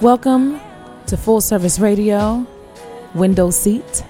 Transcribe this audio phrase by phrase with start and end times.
[0.00, 0.58] Welcome
[1.08, 2.46] to Full Service Radio,
[3.14, 4.02] Window Seat.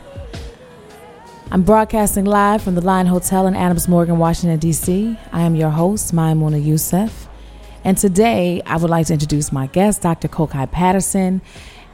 [1.51, 5.19] I'm broadcasting live from the Line Hotel in Adams Morgan, Washington, D.C.
[5.33, 7.20] I am your host, Maimouna Youssef.
[7.85, 10.29] And today I would like to introduce my guest, Dr.
[10.29, 11.41] Kokai Patterson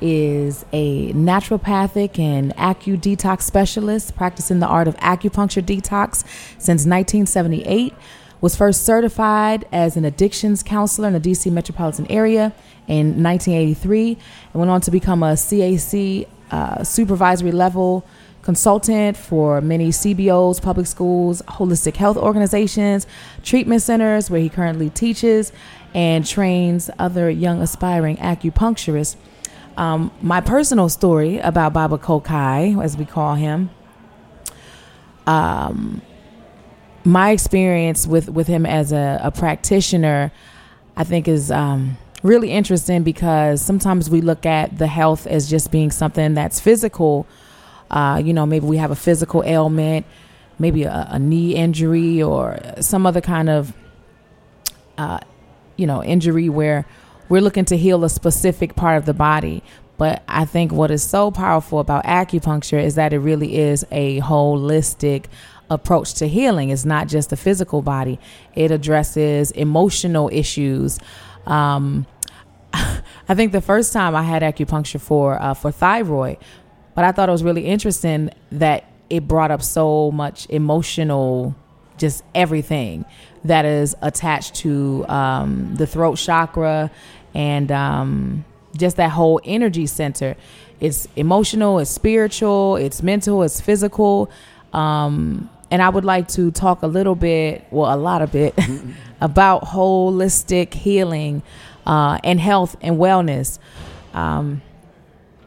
[0.00, 6.18] is a naturopathic and acu detox specialist practicing the art of acupuncture detox
[6.58, 7.94] since 1978
[8.40, 12.52] was first certified as an addictions counselor in the DC metropolitan area
[12.86, 14.18] in 1983
[14.52, 18.04] and went on to become a CAC uh, supervisory level
[18.46, 23.04] consultant for many CBOs, public schools, holistic health organizations,
[23.42, 25.50] treatment centers where he currently teaches
[25.94, 29.16] and trains other young aspiring acupuncturists.
[29.76, 33.68] Um, my personal story about Baba Kokai, as we call him,
[35.26, 36.00] um,
[37.02, 40.30] my experience with, with him as a, a practitioner,
[40.96, 45.72] I think is um, really interesting because sometimes we look at the health as just
[45.72, 47.26] being something that's physical.
[47.90, 50.06] Uh, you know, maybe we have a physical ailment,
[50.58, 53.72] maybe a, a knee injury or some other kind of,
[54.98, 55.18] uh,
[55.76, 56.86] you know, injury where
[57.28, 59.62] we're looking to heal a specific part of the body.
[59.98, 64.20] But I think what is so powerful about acupuncture is that it really is a
[64.20, 65.26] holistic
[65.70, 66.70] approach to healing.
[66.70, 68.18] It's not just the physical body,
[68.54, 70.98] it addresses emotional issues.
[71.46, 72.06] Um,
[72.72, 76.38] I think the first time I had acupuncture for uh, for thyroid,
[76.96, 81.54] but I thought it was really interesting that it brought up so much emotional,
[81.98, 83.04] just everything
[83.44, 86.90] that is attached to um, the throat chakra
[87.34, 88.44] and um,
[88.76, 90.36] just that whole energy center.
[90.80, 94.30] It's emotional, it's spiritual, it's mental, it's physical.
[94.72, 98.58] Um, and I would like to talk a little bit, well, a lot of bit,
[99.20, 101.42] about holistic healing
[101.86, 103.58] uh, and health and wellness.
[104.14, 104.62] Um,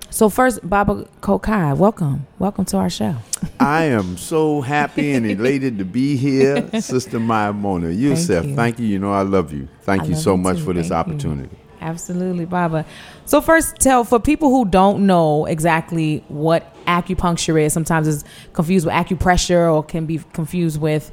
[0.10, 3.16] so first, Baba Kokai, welcome, welcome to our show.
[3.60, 8.46] I am so happy and elated to be here, Sister Maimouna Youssef.
[8.46, 8.56] you.
[8.56, 8.88] Thank you.
[8.88, 9.68] You know I love you.
[9.84, 10.66] Thank I you so you much too.
[10.66, 11.14] for this Thank you.
[11.14, 11.58] opportunity.
[11.82, 12.86] Absolutely, Baba.
[13.26, 17.72] So first, tell for people who don't know exactly what acupuncture is.
[17.72, 21.12] Sometimes it's confused with acupressure, or can be confused with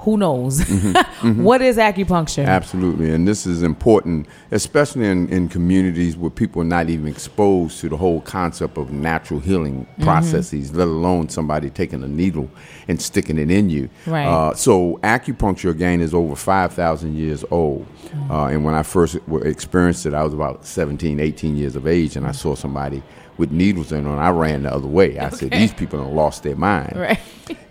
[0.00, 0.60] who knows.
[1.20, 2.46] What is acupuncture?
[2.46, 3.10] Absolutely.
[3.12, 7.88] And this is important, especially in, in communities where people are not even exposed to
[7.90, 10.02] the whole concept of natural healing Mm-hmm.
[10.04, 12.50] processes, let alone somebody taking a needle
[12.88, 13.88] and sticking it in you.
[14.06, 14.26] Right.
[14.26, 17.86] Uh, so, acupuncture, again, is over 5,000 years old.
[17.86, 18.30] Mm-hmm.
[18.30, 22.16] Uh, and when I first experienced it, I was about 17, 18 years of age,
[22.16, 23.02] and I saw somebody
[23.40, 25.18] with needles in them, I ran the other way.
[25.18, 26.92] I said, These people have lost their mind.
[26.94, 27.18] Right.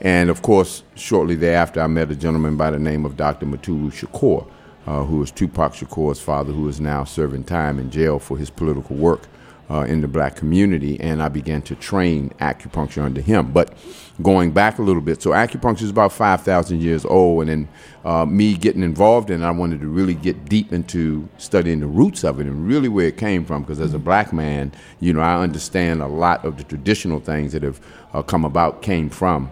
[0.02, 3.46] And of course, shortly thereafter, I met a gentleman by the name of Dr.
[3.46, 4.46] Mutulu Shakur,
[4.88, 8.50] uh, who is Tupac Shakur's father, who is now serving time in jail for his
[8.50, 9.22] political work
[9.70, 11.00] uh, in the black community.
[11.00, 13.52] And I began to train acupuncture under him.
[13.52, 13.78] But
[14.22, 17.48] going back a little bit, so acupuncture is about 5,000 years old.
[17.48, 17.70] And then
[18.04, 21.88] uh, me getting involved in it, I wanted to really get deep into studying the
[21.88, 23.64] roots of it and really where it came from.
[23.64, 27.52] Because as a black man, you know, I understand a lot of the traditional things
[27.54, 27.80] that have
[28.14, 29.52] uh, come about came from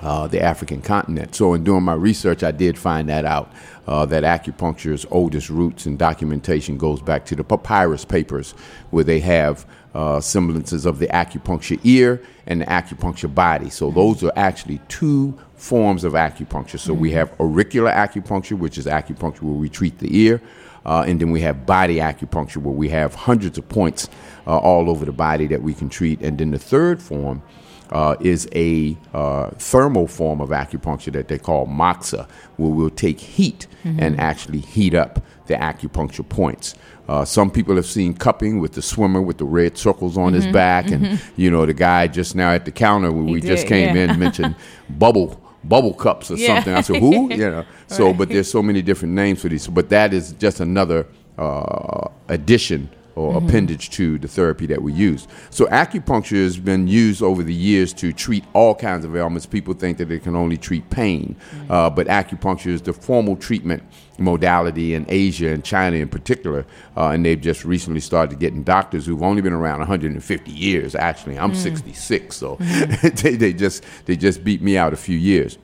[0.00, 1.34] uh, the African continent.
[1.34, 3.52] So, in doing my research, I did find that out
[3.86, 8.52] uh, that acupuncture's oldest roots and documentation goes back to the papyrus papers,
[8.90, 13.70] where they have uh, semblances of the acupuncture ear and the acupuncture body.
[13.70, 16.78] So, those are actually two forms of acupuncture.
[16.78, 20.40] So, we have auricular acupuncture, which is acupuncture where we treat the ear.
[20.86, 24.08] Uh, and then we have body acupuncture, where we have hundreds of points
[24.46, 26.20] uh, all over the body that we can treat.
[26.22, 27.42] And then the third form
[27.90, 33.20] uh, is a uh, thermal form of acupuncture that they call moxa, where we'll take
[33.20, 36.74] heat and actually heat up the acupuncture points.
[37.08, 40.46] Uh, some people have seen cupping with the swimmer with the red circles on his
[40.48, 43.96] back, and you know the guy just now at the counter when we just came
[43.96, 44.12] yeah.
[44.12, 44.54] in mentioned
[44.90, 46.56] bubble bubble cups or Yeah.
[46.56, 46.74] something.
[46.74, 47.30] I said, who?
[47.38, 47.64] You know.
[47.86, 49.66] So, but there's so many different names for these.
[49.66, 51.06] But that is just another
[51.36, 53.48] uh, addition or Mm-hmm.
[53.48, 55.26] appendage to the therapy that we use.
[55.50, 59.44] So acupuncture has been used over the years to treat all kinds of ailments.
[59.46, 61.72] People think that it can only treat pain, Mm-hmm.
[61.72, 63.82] uh, but acupuncture is the formal treatment
[64.18, 66.64] modality in Asia and China in particular.
[66.96, 70.94] Uh, and they've just recently started getting doctors who've only been around 150 years.
[70.94, 72.56] Actually, I'm 66, so
[73.22, 75.58] they, they just they just beat me out a few years.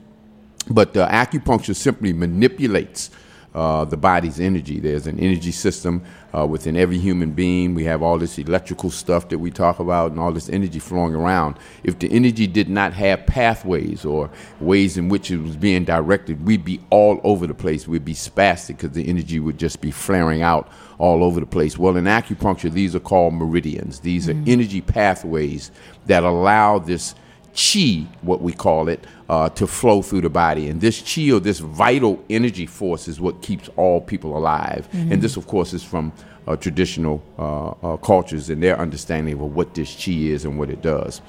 [0.71, 3.11] But uh, acupuncture simply manipulates
[3.55, 4.81] uh, the body's energy.
[4.81, 6.03] There's an energy system
[6.37, 7.75] uh, within every human being.
[7.75, 11.15] We have all this electrical stuff that we talk about and all this energy flowing
[11.15, 11.59] around.
[11.85, 16.45] If the energy did not have pathways or ways in which it was being directed,
[16.45, 17.87] we'd be all over the place.
[17.87, 20.69] We'd be spastic because the energy would just be flaring out
[20.99, 21.79] all over the place.
[21.79, 24.01] Well, in acupuncture, these are called meridians.
[24.01, 25.71] These are energy pathways
[26.07, 27.15] that allow this
[27.55, 30.69] chi, what we call it, uh, to flow through the body.
[30.69, 34.89] And this chi or this vital energy force is what keeps all people alive.
[34.93, 36.13] And this, of course, is from
[36.47, 40.71] uh, traditional uh, uh, cultures and their understanding of what this chi is and what
[40.71, 41.23] it does.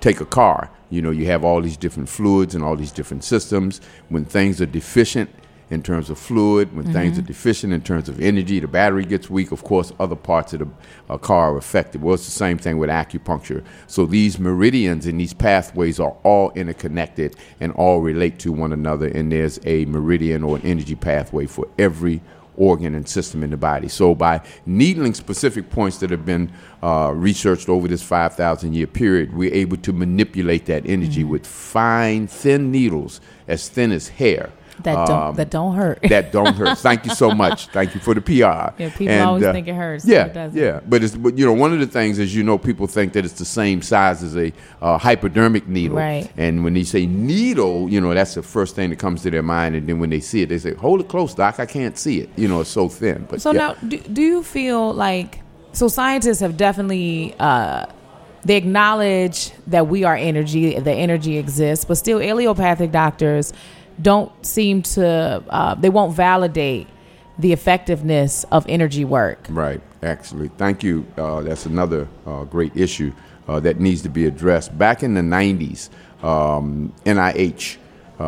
[0.00, 3.22] Take a car, you know, you have all these different fluids and all these different
[3.22, 3.80] systems.
[4.08, 5.30] When things are deficient,
[5.70, 9.30] in terms of fluid, when things are deficient in terms of energy, the battery gets
[9.30, 9.52] weak.
[9.52, 10.68] Of course, other parts of the
[11.08, 12.02] uh, car are affected.
[12.02, 13.64] Well, it's the same thing with acupuncture.
[13.86, 19.06] So these meridians and these pathways are all interconnected and all relate to one another.
[19.06, 22.20] And there's a meridian or an energy pathway for every
[22.56, 23.86] organ and system in the body.
[23.86, 26.52] So by needling specific points that have been
[26.82, 32.26] uh, researched over this 5,000 year period, we're able to manipulate that energy with fine,
[32.26, 34.50] thin needles, as thin as hair
[34.84, 36.00] That don't um, that don't hurt.
[36.08, 36.78] that don't hurt.
[36.78, 37.66] Thank you so much.
[37.78, 38.32] Thank you for the PR.
[38.82, 40.58] Yeah, people always think it hurts, Yeah, it doesn't.
[40.60, 40.80] yeah.
[40.88, 43.24] But it's but you know one of the things is you know people think that
[43.24, 45.96] it's the same size as a uh, hypodermic needle.
[45.96, 46.30] Right.
[46.36, 49.42] And when they say needle, you know that's the first thing that comes to their
[49.42, 49.76] mind.
[49.76, 51.60] And then when they see it, they say, "Hold it close, doc.
[51.60, 52.30] I can't see it.
[52.36, 53.58] You know, it's so thin." But So yeah.
[53.58, 55.40] now, do, do you feel like
[55.72, 57.86] so scientists have definitely uh,
[58.44, 63.52] they acknowledge that we are energy, the energy exists, but still, allopathic doctors
[64.02, 66.86] don't seem to uh, they won't validate
[67.38, 69.46] the effectiveness of energy work.
[69.48, 70.48] Right, actually.
[70.58, 71.06] Thank you.
[71.16, 73.12] Uh, that's another uh, great issue
[73.48, 74.76] uh, that needs to be addressed.
[74.76, 75.88] Back in the 90s,
[76.22, 77.78] um, NIH
[78.18, 78.22] uh,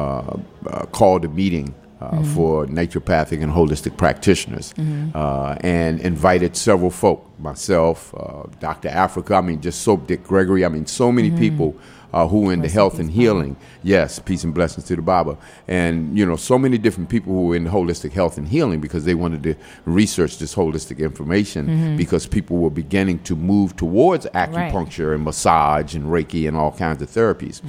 [0.66, 4.74] uh, called a meeting uh, for naturopathic and holistic practitioners
[5.14, 8.88] uh, and invited several folk, myself, uh, Dr.
[8.88, 11.76] Africa, I mean, just so Dick Gregory, I mean, so many people.
[12.12, 13.56] Uh, who were in the health and healing.
[13.82, 15.38] Yes, peace and blessings to the Baba.
[15.66, 19.04] And, you know, so many different people who were in holistic health and healing because
[19.06, 19.54] they wanted to
[19.86, 26.04] research this holistic information because people were beginning to move towards acupuncture and massage and
[26.04, 27.62] Reiki and all kinds of therapies.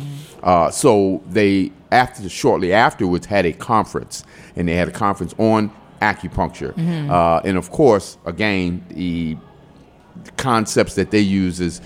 [0.43, 4.25] Uh, so they, after shortly afterwards, had a conference,
[4.57, 6.73] and they had a conference on acupuncture.
[7.09, 9.37] Uh, and of course, again, the
[10.37, 11.79] concepts that they use is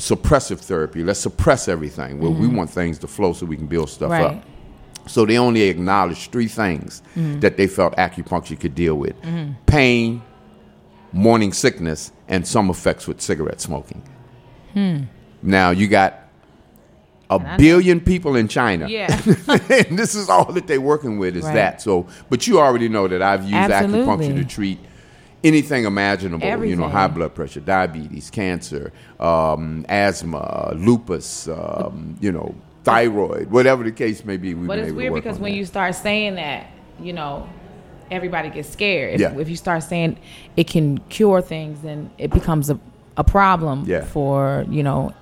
[0.00, 1.02] suppressive therapy.
[1.04, 2.18] Let's suppress everything.
[2.20, 4.24] Well, we want things to flow so we can build stuff Right.
[4.24, 4.44] up.
[5.06, 7.02] So they only acknowledged three things
[7.40, 9.14] that they felt acupuncture could deal with:
[9.66, 10.22] pain,
[11.12, 14.02] morning sickness, and some effects with cigarette smoking.
[15.42, 16.16] Now you got
[17.30, 19.06] a billion people in China, Yeah.
[19.48, 21.54] and this is all that they're working with is Right.
[21.54, 21.80] that.
[21.82, 24.00] So, but you already know that I've used Absolutely.
[24.04, 24.78] acupuncture to treat
[25.42, 26.64] anything imaginable.
[26.64, 31.48] You know, high blood pressure, diabetes, cancer, um, asthma, lupus.
[31.48, 32.54] Um, you know,
[32.84, 34.54] thyroid, whatever the case may be.
[34.54, 35.58] But it's weird because when that.
[35.58, 36.66] you start saying that,
[36.98, 37.48] you know,
[38.10, 39.14] everybody gets scared.
[39.14, 39.38] If, Yeah.
[39.38, 40.18] if you start saying
[40.56, 42.78] it can cure things, then it becomes a,
[43.16, 44.04] a problem Yeah.
[44.04, 45.12] for, you know,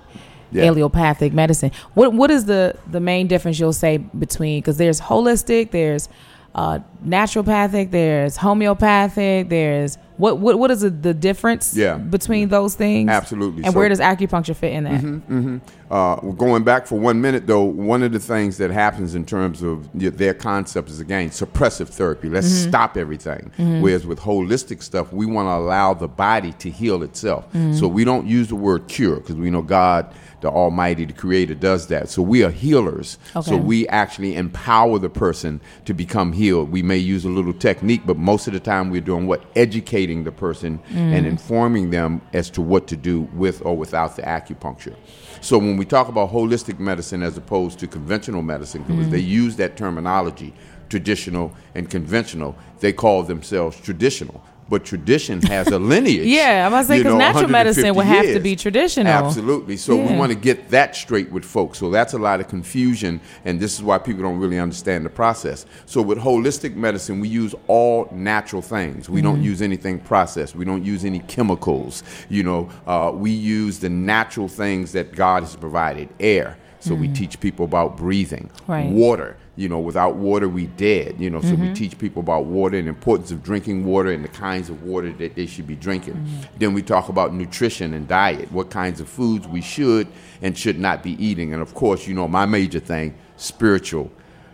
[0.51, 0.65] Yeah.
[0.65, 1.71] allopathic medicine.
[1.93, 6.09] What What is the, the main difference you'll say between, because there's holistic, there's
[6.55, 11.97] uh, naturopathic, there's homeopathic, there's, what what, what is the, the difference Yeah.
[11.97, 13.09] between those things?
[13.09, 13.63] Absolutely.
[13.63, 15.01] And So- where does acupuncture fit in that?
[15.01, 15.57] Mm-hmm, mm-hmm.
[15.91, 19.63] Uh, going back for one minute, though, one of the things that happens in terms
[19.63, 22.29] of y- their concept is again suppressive therapy.
[22.29, 22.69] Let's mm-hmm.
[22.69, 23.51] stop everything.
[23.57, 27.45] Whereas with holistic stuff, we want to allow the body to heal itself.
[27.73, 31.55] So we don't use the word cure because we know God, the Almighty, the Creator,
[31.55, 32.09] does that.
[32.09, 33.17] So we are healers.
[33.41, 36.71] So we actually empower the person to become healed.
[36.71, 39.43] We may use a little technique, but most of the time we're doing what?
[39.55, 41.29] Educating the person and mm.
[41.29, 44.95] informing them as to what to do with or without the acupuncture.
[45.41, 49.27] So when we talk about holistic medicine as opposed to conventional medicine, because they mm.
[49.27, 50.53] use that terminology,
[50.89, 54.43] traditional and conventional, they call themselves traditional.
[54.69, 56.27] But tradition has a lineage.
[56.39, 59.07] Yeah, I'm to say, you 'cause know, natural medicine would have to be traditional.
[59.11, 59.77] Absolutely.
[59.77, 61.77] So we want to get that straight with folks.
[61.79, 65.09] So that's a lot of confusion, and this is why people don't really understand the
[65.09, 65.65] process.
[65.85, 69.09] So with holistic medicine, we use all natural things.
[69.09, 69.27] We Mm-hmm.
[69.29, 70.55] don't use anything processed.
[70.55, 72.03] We don't use any chemicals.
[72.29, 76.09] You know, uh, we use the natural things that God has provided.
[76.19, 76.57] Air.
[76.81, 78.49] So we teach people about breathing.
[78.65, 78.89] Right.
[78.89, 79.35] Water.
[79.59, 81.15] You know, without water, we dead.
[81.19, 81.67] You know, so Mm-hmm.
[81.67, 84.83] we teach people about water and the importance of drinking water and the kinds of
[84.83, 86.13] water that they should be drinking.
[86.13, 86.57] Mm-hmm.
[86.59, 90.07] Then we talk about nutrition and diet, what kinds of foods we should
[90.41, 91.51] and should not be eating.
[91.53, 94.09] And of course, you know, my major thing, spiritual,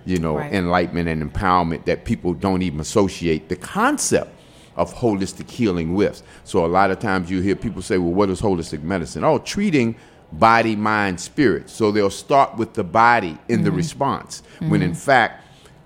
[0.05, 0.51] you know, Right.
[0.53, 4.31] enlightenment and empowerment that people don't even associate the concept
[4.75, 6.24] of holistic healing with.
[6.45, 9.24] So a lot of times you hear people say, well, what is holistic medicine?
[9.24, 9.95] Oh, treating
[10.32, 11.70] body, mind, spirit.
[11.70, 13.77] So they'll start with the body in the mm-hmm.
[13.77, 14.70] response, mm-hmm.
[14.70, 15.44] when in fact,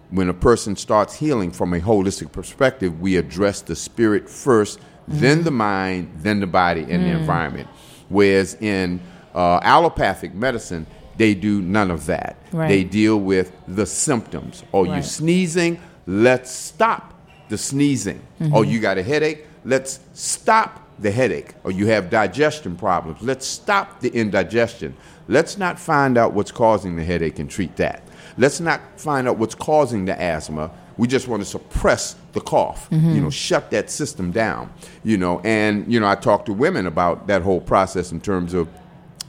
[0.09, 5.19] when a person starts healing from a holistic perspective, we address the spirit 1st mm-hmm.
[5.19, 7.19] then the mind, then the body, and the mm.
[7.19, 7.67] environment.
[8.09, 8.99] Whereas in
[9.35, 12.37] uh, allopathic medicine, they do none of that.
[12.51, 12.67] Right.
[12.69, 14.63] They deal with the symptoms.
[14.73, 15.05] Oh, you're Right.
[15.05, 17.13] sneezing, let's stop
[17.49, 18.21] the sneezing.
[18.53, 21.53] Oh, you got a headache, let's stop the headache.
[21.63, 24.95] Or you have digestion problems, let's stop the indigestion.
[25.27, 28.03] Let's not find out what's causing the headache and treat that.
[28.37, 30.71] Let's not find out what's causing the asthma.
[30.97, 34.71] We just want to suppress the cough, you know, shut that system down,
[35.03, 35.39] you know.
[35.43, 38.67] And, you know, I talk to women about that whole process in terms of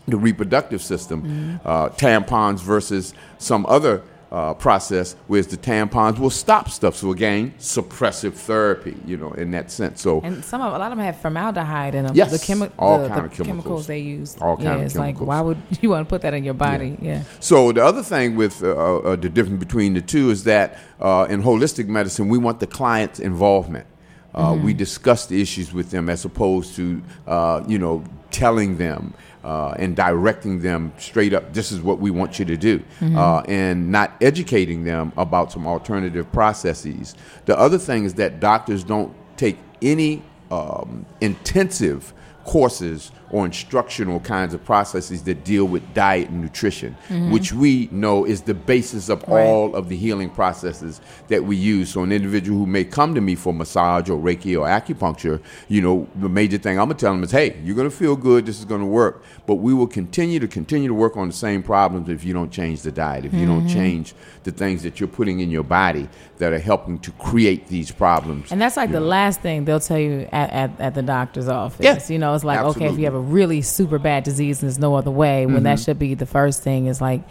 [0.06, 6.68] the reproductive system, uh, tampons versus some other uh, process, whereas the tampons will stop
[6.70, 6.94] stuff.
[6.96, 10.00] So again, suppressive therapy, you know, in that sense.
[10.02, 12.14] So And some of a lot of them have formaldehyde in them.
[12.14, 13.86] Yes, the, chemi- all the, kind the of chemicals.
[13.86, 14.36] they use.
[14.40, 15.20] All kind yeah, of it's chemicals.
[15.20, 16.96] like why would you want to put that in your body?
[17.02, 17.24] Yeah.
[17.40, 18.68] So the other thing with uh,
[18.98, 22.66] uh, the difference between the two is that uh, in holistic medicine, we want the
[22.68, 23.86] client's involvement.
[24.32, 29.12] Uh, We discuss the issues with them as opposed to uh, you know telling them
[29.44, 31.52] uh, and directing them straight up.
[31.52, 32.82] This is what we want you to do,
[33.16, 37.14] uh, and not educating them about some alternative processes.
[37.46, 42.12] The other thing is that doctors don't take any um, intensive
[42.44, 47.30] courses or instructional kinds of processes that deal with diet and nutrition, mm-hmm.
[47.30, 49.44] which we know is the basis of Right.
[49.44, 51.90] all of the healing processes that we use.
[51.90, 55.82] So, an individual who may come to me for massage or Reiki or acupuncture, you
[55.82, 58.58] know, the major thing I'm gonna tell them is, hey, you're gonna feel good, this
[58.58, 62.08] is gonna work, but we will continue to continue to work on the same problems
[62.08, 63.74] if you don't change the diet, if you don't mm-hmm.
[63.74, 66.08] change the things that you're putting in your body
[66.38, 68.50] that are helping to create these problems.
[68.50, 71.84] And that's like the last thing they'll tell you at, at, at the doctor's office.
[71.84, 74.68] Yeah, You know, it's like, okay, if you have a really super bad disease and
[74.68, 77.22] there's no other way, when that should be the first thing is like,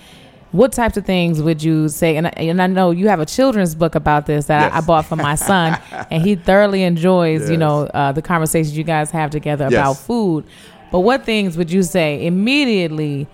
[0.51, 2.17] what types of things would you say?
[2.17, 4.81] And I, and I know you have a children's book about this that I, I
[4.81, 5.79] bought for my son,
[6.11, 10.45] and he thoroughly enjoys, you know, uh, the conversations you guys have together about food.
[10.91, 13.27] But what things would you say immediately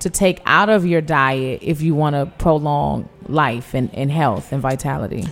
[0.00, 4.52] to take out of your diet if you want to prolong life and, and health
[4.52, 5.24] and vitality?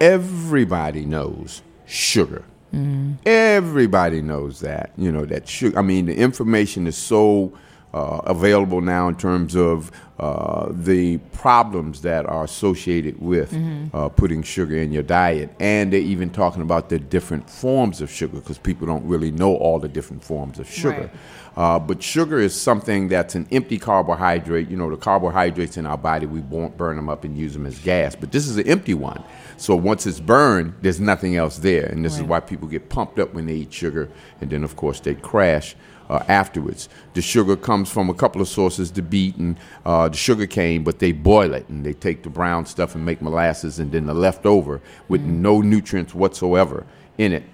[0.00, 2.44] everybody knows sugar.
[3.26, 4.92] Everybody knows that.
[4.96, 5.78] You know that sugar.
[5.78, 7.52] I mean, the information is so
[7.92, 13.56] uh, available now in terms of uh, the problems that are associated with
[13.94, 18.10] uh, putting sugar in your diet, and they're even talking about the different forms of
[18.10, 21.00] sugar because people don't really know all the different forms of sugar.
[21.00, 21.10] Right.
[21.56, 24.68] Uh, but sugar is something that's an empty carbohydrate.
[24.68, 27.66] You know, the carbohydrates in our body, we won't burn them up and use them
[27.66, 28.14] as gas.
[28.14, 29.22] But this is an empty one.
[29.56, 31.86] So once it's burned, there's nothing else there.
[31.86, 34.08] And this is why people get pumped up when they eat sugar.
[34.40, 35.74] And then, of course, they crash
[36.10, 36.88] uh, afterwards.
[37.14, 40.84] The sugar comes from a couple of sources the beet and uh, the sugar cane,
[40.84, 43.78] but they boil it and they take the brown stuff and make molasses.
[43.78, 46.84] And then the leftover with no nutrients whatsoever
[47.16, 47.44] in it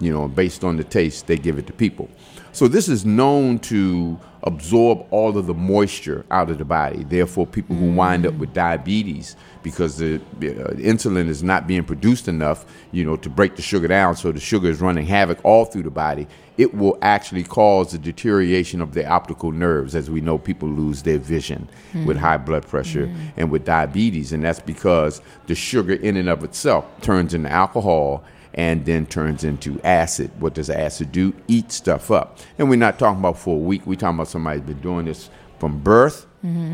[0.00, 2.08] you know, based on the taste, they give it to people.
[2.52, 7.04] So this is known to absorb all of the moisture out of the body.
[7.04, 12.28] Therefore, people who wind up with diabetes because the uh, insulin is not being produced
[12.28, 15.64] enough, you know, to break the sugar down, so the sugar is running havoc all
[15.64, 16.26] through the body.
[16.58, 19.94] It will actually cause the deterioration of the optical nerves.
[19.94, 21.68] As we know, people lose their vision
[22.04, 26.44] with high blood pressure and with diabetes, and that's because the sugar in and of
[26.44, 28.24] itself turns into alcohol
[28.54, 30.30] and then turns into acid.
[30.40, 31.32] What does acid do?
[31.48, 32.38] Eat stuff up.
[32.58, 33.86] And we're not talking about for a week.
[33.86, 36.26] We're talking about somebody who's been doing this from birth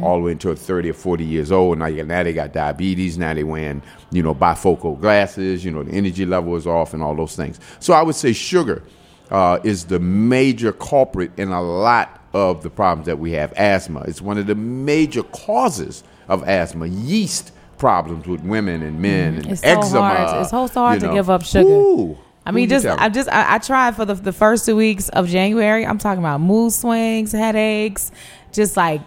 [0.02, 1.78] all the way until 30 or 40 years old.
[1.78, 3.18] Now, now they got diabetes.
[3.18, 3.82] Now they wearing,
[4.12, 5.64] you know, bifocal glasses.
[5.64, 7.58] You know, the energy level is off and all those things.
[7.80, 8.82] So I would say sugar
[9.30, 13.52] uh, is the major culprit in a lot of the problems that we have.
[13.56, 16.86] Asthma It's one of the major causes of asthma.
[16.86, 20.40] Yeast problems with women and men and Mm, It's so hard.
[20.42, 21.68] It's so- so hard you to give up sugar.
[21.68, 22.86] Ooh, I mean, just?
[22.86, 25.84] I just I, I tried for the the first two weeks of January.
[25.84, 28.12] I'm talking about mood swings, headaches,
[28.52, 29.00] just like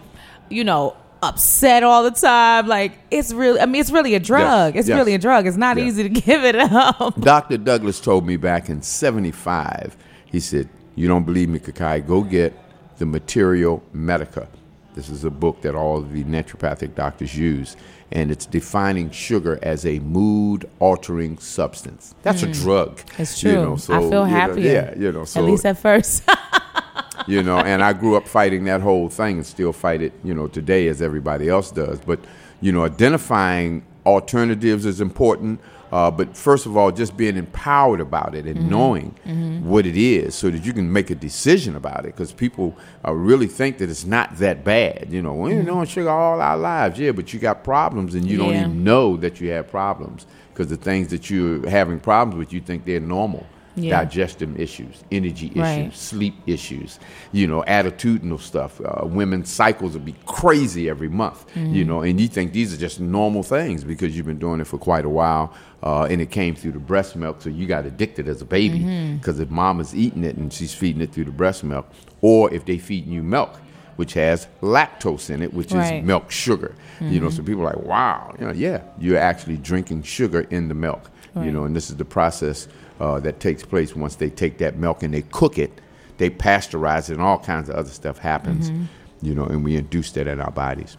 [0.50, 2.66] you know upset all the time.
[2.66, 4.74] Like it's really, I mean, it's really a drug.
[4.74, 4.96] Yes, It's yes.
[4.96, 5.46] really a drug.
[5.46, 7.20] It's not easy to give it up.
[7.20, 7.58] Dr.
[7.58, 12.06] Douglas told me back in 75, he said, You don't believe me, Kokai?
[12.06, 12.54] Go get
[12.98, 14.48] the Materia Medica.
[14.94, 17.76] This is a book that all the naturopathic doctors use,
[18.10, 22.14] and it's defining sugar as a mood altering substance.
[22.22, 22.96] That's a drug.
[22.96, 23.20] Mm.
[23.20, 23.62] It's you true.
[23.62, 26.24] know, so, I feel you know, yeah, you know, so At least at first.
[27.26, 30.34] you know and i grew up fighting that whole thing and still fight it you
[30.34, 31.98] know today as everybody else does.
[32.00, 32.20] But
[32.60, 35.60] you know identifying alternatives is important
[35.92, 38.70] uh, but first of all just being empowered about it and Mm-hmm.
[38.70, 42.76] knowing what it is so that you can make a decision about it because people
[43.06, 45.34] uh, really think that it's not that bad you know.
[45.34, 48.60] We're doing sugar all our lives yeah but you got problems and you don't Mm-hmm.
[48.70, 52.60] Even know that you have problems because the things that you're having problems with you
[52.60, 53.46] think they're normal
[53.82, 53.98] Yeah.
[54.04, 55.94] digestive issues energy issues Right.
[55.94, 56.98] sleep issues,
[57.32, 58.80] you know, attitudinal stuff.
[58.80, 61.74] Uh, women's cycles will be crazy every month, Mm-hmm.
[61.74, 64.66] you know, and you think these are just normal things because you've been doing it
[64.66, 67.86] for quite a while, uh, and it came through the breast milk, so you got
[67.86, 69.16] addicted as a baby Mm-hmm.
[69.16, 71.86] because if mama's eating it and she's feeding it through the breast milk,
[72.20, 73.58] or if they feeding you milk.
[73.96, 75.96] Which has lactose in it, which Right.
[76.00, 76.74] is milk sugar.
[77.02, 80.68] You know, so people are like, wow, you know, yeah, you're actually drinking sugar in
[80.68, 81.10] the milk.
[81.36, 82.66] You know, and this is the process
[83.00, 85.80] uh, that takes place once they take that milk and they cook it,
[86.18, 88.70] they pasteurize it, and all kinds of other stuff happens.
[88.70, 88.84] Mm-hmm.
[89.22, 90.96] You know, and we induce that in our bodies.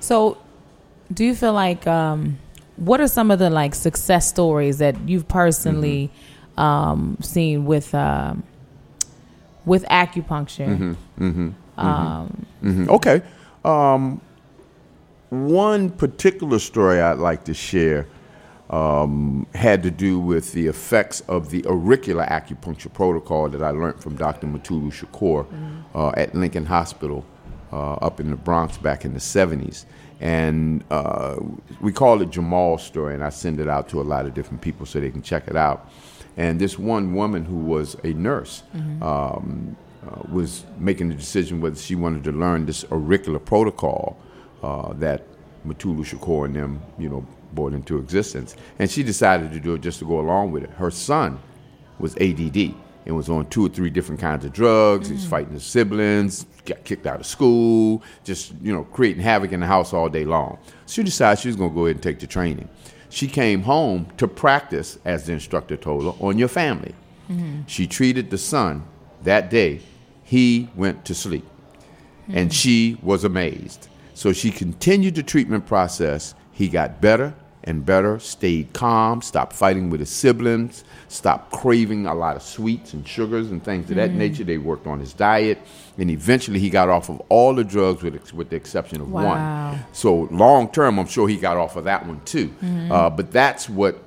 [0.00, 0.38] So,
[1.12, 2.38] do you feel like um,
[2.76, 6.10] what are some of the like success stories that you've personally
[6.56, 6.60] Mm-hmm.
[6.60, 8.42] um, seen with um,
[9.66, 10.96] with acupuncture?
[11.18, 12.88] Mhm.
[12.88, 13.22] Okay.
[13.64, 14.20] Um,
[15.30, 18.06] one particular story I'd like to share
[18.70, 24.00] um, had to do with the effects of the auricular acupuncture protocol that I learned
[24.00, 24.46] from Dr.
[24.46, 25.46] Mutulu Shakur
[25.94, 27.24] uh, at Lincoln Hospital
[27.72, 29.86] uh, up in the Bronx back in the 70s.
[30.20, 31.36] And uh,
[31.80, 34.60] we call it Jamal's story, and I send it out to a lot of different
[34.60, 35.90] people so they can check it out.
[36.36, 38.62] And this one woman who was a nurse
[39.02, 44.16] um, uh, was making the decision whether she wanted to learn this auricular protocol
[44.62, 45.24] uh, that
[45.66, 48.56] Mutulu Shakur and them, you know, brought into existence.
[48.78, 50.70] And she decided to do it just to go along with it.
[50.70, 51.38] Her son
[51.98, 52.74] was ADD
[53.06, 55.08] and was on two or three different kinds of drugs.
[55.08, 55.30] He was mm.
[55.30, 59.66] fighting his siblings, got kicked out of school, just, you know, creating havoc in the
[59.66, 60.58] house all day long.
[60.86, 62.68] She decided she was going to go ahead and take the training.
[63.08, 66.94] She came home to practice, as the instructor told her, on your family.
[67.30, 67.62] Mm-hmm.
[67.66, 68.84] She treated the son
[69.22, 69.80] that day.
[70.22, 71.44] He went to sleep
[72.28, 72.52] and mm.
[72.52, 73.88] she was amazed.
[74.14, 76.34] So she continued the treatment process.
[76.60, 77.32] He got better
[77.64, 82.92] and better, stayed calm, stopped fighting with his siblings, stopped craving a lot of sweets
[82.92, 84.44] and sugars and things of that nature.
[84.44, 85.58] They worked on his diet,
[85.96, 89.70] and eventually he got off of all the drugs with, with the exception of Wow.
[89.70, 89.84] one.
[89.92, 92.52] So long term, I'm sure he got off of that one too.
[92.90, 94.02] Uh, but that's what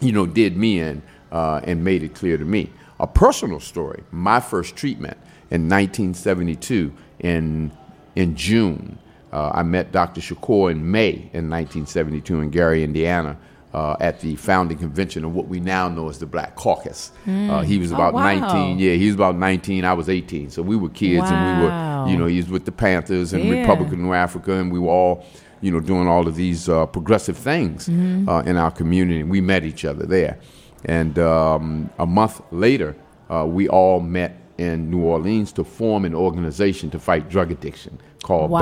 [0.00, 2.70] you know, did me in uh, and made it clear to me.
[3.00, 5.16] A personal story: my first treatment
[5.50, 7.72] in 1972 in
[8.14, 8.98] in June.
[9.34, 10.20] Uh, I met Dr.
[10.20, 13.36] Shakur in May in 1972 in Gary, Indiana,
[13.72, 17.10] uh, at the founding convention of what we now know as the Black Caucus.
[17.26, 18.22] Uh, he was Oh, about wow.
[18.38, 18.78] 19.
[18.78, 19.84] Yeah, he was about 19.
[19.84, 20.50] I was 18.
[20.50, 23.42] So we were kids, and we were, you know, he was with the Panthers and
[23.44, 23.60] Yeah.
[23.62, 25.24] Republican New Africa, and we were all,
[25.60, 28.28] you know, doing all of these uh, progressive things Mm-hmm.
[28.28, 29.24] uh, in our community.
[29.24, 30.38] We met each other there,
[30.84, 32.94] and um, a month later,
[33.28, 37.98] uh, we all met in New Orleans to form an organization to fight drug addiction
[38.22, 38.60] called Wow.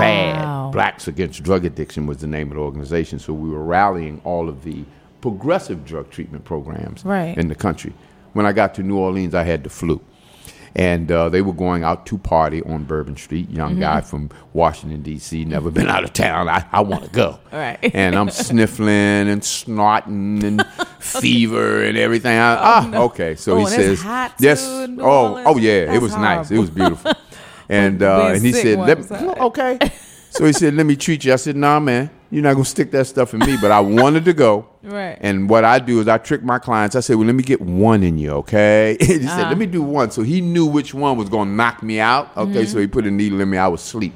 [0.69, 0.73] BAD.
[0.73, 3.19] Blacks Against Drug Addiction was the name of the organization.
[3.19, 4.85] So we were rallying all of the
[5.21, 7.37] progressive drug treatment programs Right.
[7.37, 7.93] in the country.
[8.33, 10.01] When I got to New Orleans, I had the flu.
[10.75, 13.51] And uh, they were going out to party on Bourbon Street.
[13.51, 16.49] Young guy from Washington, D.C., never been out of town.
[16.49, 17.39] I, I want to go.
[17.53, 17.79] Right.
[17.95, 18.89] And I'm sniffling
[19.29, 20.67] and snorting and
[20.99, 22.39] fever and everything.
[22.39, 23.35] I, ah, okay.
[23.35, 24.03] So Oh, he says,
[24.39, 24.65] yes.
[24.67, 25.73] too, in New oh, oh, yeah.
[25.73, 26.51] it That's was nice.
[26.51, 27.13] It was beautiful.
[27.69, 29.39] And uh, and he said, outside.
[29.39, 29.79] okay.
[30.33, 31.33] So he said, let me treat you.
[31.33, 33.59] I said, nah, man, you're not going to stick that stuff in me.
[33.61, 34.67] But I wanted to go.
[34.83, 35.19] Right.
[35.21, 36.97] And what I do is I trick my clients.
[36.97, 38.97] I say, well, let me get one in you, okay?
[39.01, 39.29] he Uh-huh.
[39.37, 40.11] said, let me do one.
[40.11, 42.35] So he knew which one was going to knock me out.
[42.37, 42.93] Okay, so he Mm-hmm.
[42.93, 43.59] put a needle in me.
[43.59, 44.15] I was asleep.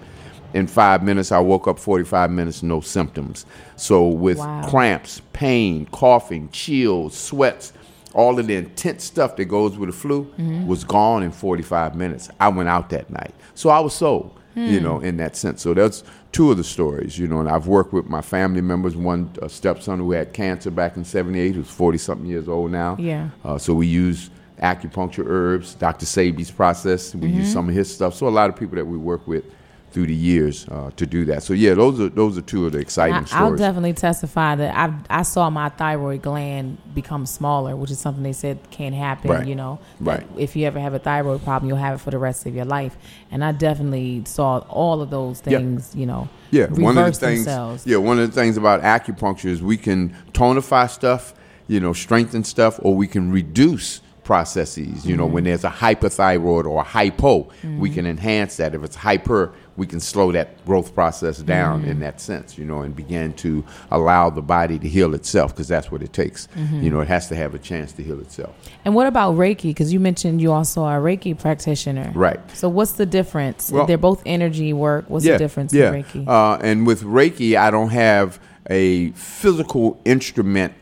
[0.55, 3.44] In five minutes, I woke up 45 minutes, no symptoms.
[3.76, 4.62] So with Wow.
[4.70, 7.74] cramps, pain, coughing, chills, sweats,
[8.14, 10.66] all of the intense stuff that goes with the flu Mm-hmm.
[10.66, 12.31] was gone in 45 minutes.
[12.40, 13.35] I went out that night.
[13.55, 14.33] So I was sold.
[14.57, 15.61] You know, in that sense.
[15.61, 17.40] So that's two of the stories, you know.
[17.40, 18.97] And I've worked with my family members.
[18.97, 22.97] One a stepson who had cancer back in '78, who's 40 something years old now.
[22.99, 23.29] Yeah.
[23.45, 24.31] Uh, so we use
[24.62, 26.07] acupuncture herbs, Dr.
[26.07, 27.14] Sebi's process.
[27.14, 28.14] We use some of his stuff.
[28.14, 29.45] So a lot of people that we work with
[29.92, 31.42] through the years uh, to do that.
[31.42, 34.77] So yeah, those are those are two of the exciting I, I'll definitely testify that
[34.77, 39.31] I I saw my thyroid gland become smaller, which is something they said can happen.
[39.31, 39.46] Right.
[39.46, 40.27] You know, Right.
[40.37, 42.66] If you ever have a thyroid problem, you'll have it for the rest of your
[42.66, 42.96] life.
[43.31, 45.94] And I definitely saw all of those things.
[45.94, 47.44] You know, Yeah, one of the things.
[47.44, 47.87] themselves.
[47.87, 51.33] Yeah, one of the things about acupuncture is we can tonify stuff,
[51.68, 55.06] you know, strengthen stuff, or we can reduce processes.
[55.06, 55.50] You know, when mm-hmm.
[55.50, 58.10] there's a hyperthyroid or a hypo, we can mm-hmm.
[58.10, 58.74] enhance that.
[58.74, 62.00] If it's hyper, we can slow that growth process down in mm-hmm.
[62.00, 62.58] that sense.
[62.58, 66.12] You know, and begin to allow the body to heal itself because that's what it
[66.12, 66.48] takes.
[66.56, 68.54] You know, it has to have a chance to heal itself.
[68.84, 69.70] And what about Reiki?
[69.70, 72.10] Because you mentioned you also are a Reiki practitioner.
[72.12, 72.40] Right.
[72.56, 73.70] So what's the difference?
[73.70, 75.04] Well- They're both energy work.
[75.08, 75.92] What's the difference yeah.
[75.92, 76.26] in Reiki?
[76.26, 80.74] Uh, and with Reiki, I don't have a physical instrument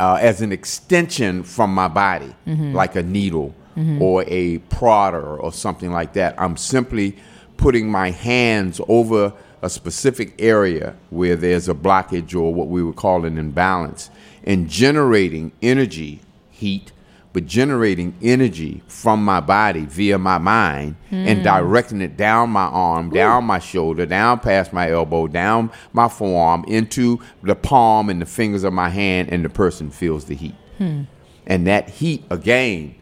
[0.00, 2.74] uh, as an extension from my body, Mm-hmm.
[2.74, 3.54] like a needle
[4.00, 6.34] or a prodder or something like that.
[6.36, 7.16] I'm simply
[7.56, 9.32] putting my hands over
[9.62, 14.10] a specific area where there's a blockage or what we would call an imbalance
[14.42, 16.90] and generating energy, heat,
[17.32, 21.44] but generating energy from my body via my mind and hmm.
[21.44, 26.64] directing it down my arm, down my shoulder, down past my elbow, down my forearm,
[26.64, 30.54] into the palm and the fingers of my hand, and the person feels the heat.
[30.78, 31.02] Hmm.
[31.46, 32.94] And that heat, again,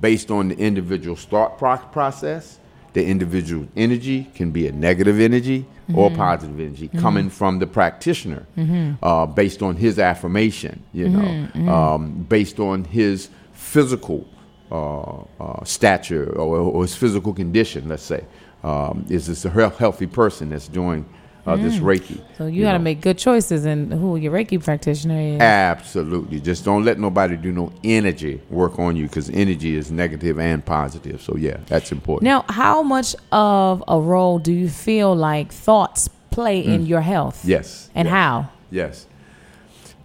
[0.00, 2.58] based on the individual's thought pro- process,
[2.94, 6.16] the individual energy can be a negative energy or mm-hmm.
[6.16, 7.00] positive energy mm-hmm.
[7.00, 9.04] coming from the practitioner mm-hmm.
[9.04, 14.26] uh, based on his affirmation, you know, um, based on his physical
[14.70, 18.24] uh, uh, stature or, or his physical condition, let's say.
[18.62, 21.04] Um, is this a healthy person that's doing
[21.46, 22.22] uh, this Reiki?
[22.38, 25.40] so you, got to make good choices in who your Reiki practitioner is.
[25.40, 26.40] Absolutely.
[26.40, 30.64] Just don't let nobody do no energy work on you because energy is negative and
[30.64, 31.20] positive.
[31.20, 32.24] So, yeah, that's important.
[32.24, 37.42] Now, how much of a role do you feel like thoughts play in your health?
[37.44, 37.48] Mm.
[37.48, 37.90] Yes.
[37.94, 38.48] And yes, how?
[38.70, 39.06] Yes.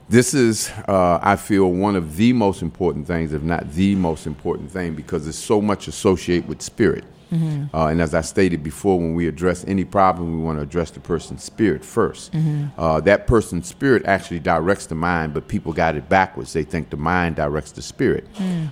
[0.10, 4.26] This is, uh, I feel, one of the most important things, if not the most
[4.26, 7.04] important thing, because it's so much associated with spirit.
[7.32, 10.89] Uh, and as I stated before, when we address any problem, we want to address
[10.89, 12.32] the person's spirit 1st
[12.76, 16.54] Uh, that person's spirit actually directs the mind, but people got it backwards.
[16.54, 18.26] They think the mind directs the spirit.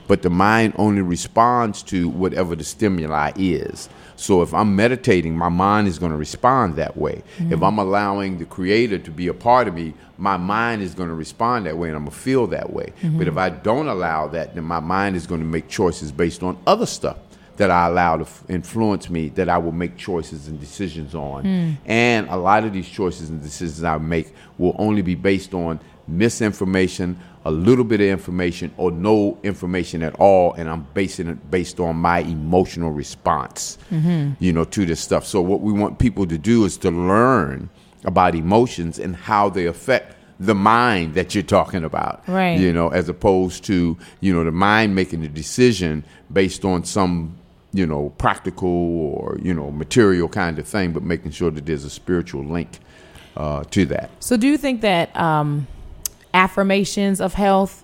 [0.07, 3.89] But the mind only responds to whatever the stimuli is.
[4.17, 7.23] So if I'm meditating, my mind is going to respond that way.
[7.37, 7.53] Mm-hmm.
[7.53, 11.09] If I'm allowing the creator to be a part of me, my mind is going
[11.09, 12.93] to respond that way and I'm going to feel that way.
[13.01, 13.19] Mm-hmm.
[13.19, 16.41] But if I don't allow that, then my mind is going to make choices based
[16.41, 17.17] on other stuff
[17.57, 21.43] that I allow to f- influence me that I will make choices and decisions on.
[21.43, 21.71] Hmm.
[21.85, 25.79] And a lot of these choices and decisions I make will only be based on
[26.07, 30.53] misinformation, a little bit of information, or no information at all.
[30.53, 33.77] And I'm basing it based on my emotional response,
[34.39, 35.25] you know, to this stuff.
[35.25, 37.69] So what we want people to do is to learn
[38.03, 42.27] about emotions and how they affect the mind that you're talking about.
[42.27, 42.59] Right.
[42.59, 47.37] You know, as opposed to, you know, the mind making the decision based on some,
[47.73, 51.85] you know, practical or, you know, material kind of thing, but making sure that there's
[51.85, 52.79] a spiritual link
[53.35, 54.09] uh, to that.
[54.19, 55.67] So, do you think that um,
[56.33, 57.83] affirmations of health,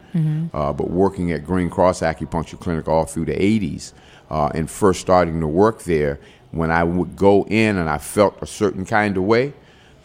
[0.53, 3.91] Uh, but working at Green Cross Acupuncture Clinic all through the 80s,
[4.29, 6.19] uh, and first starting to work there,
[6.51, 9.53] when I would go in and I felt a certain kind of way,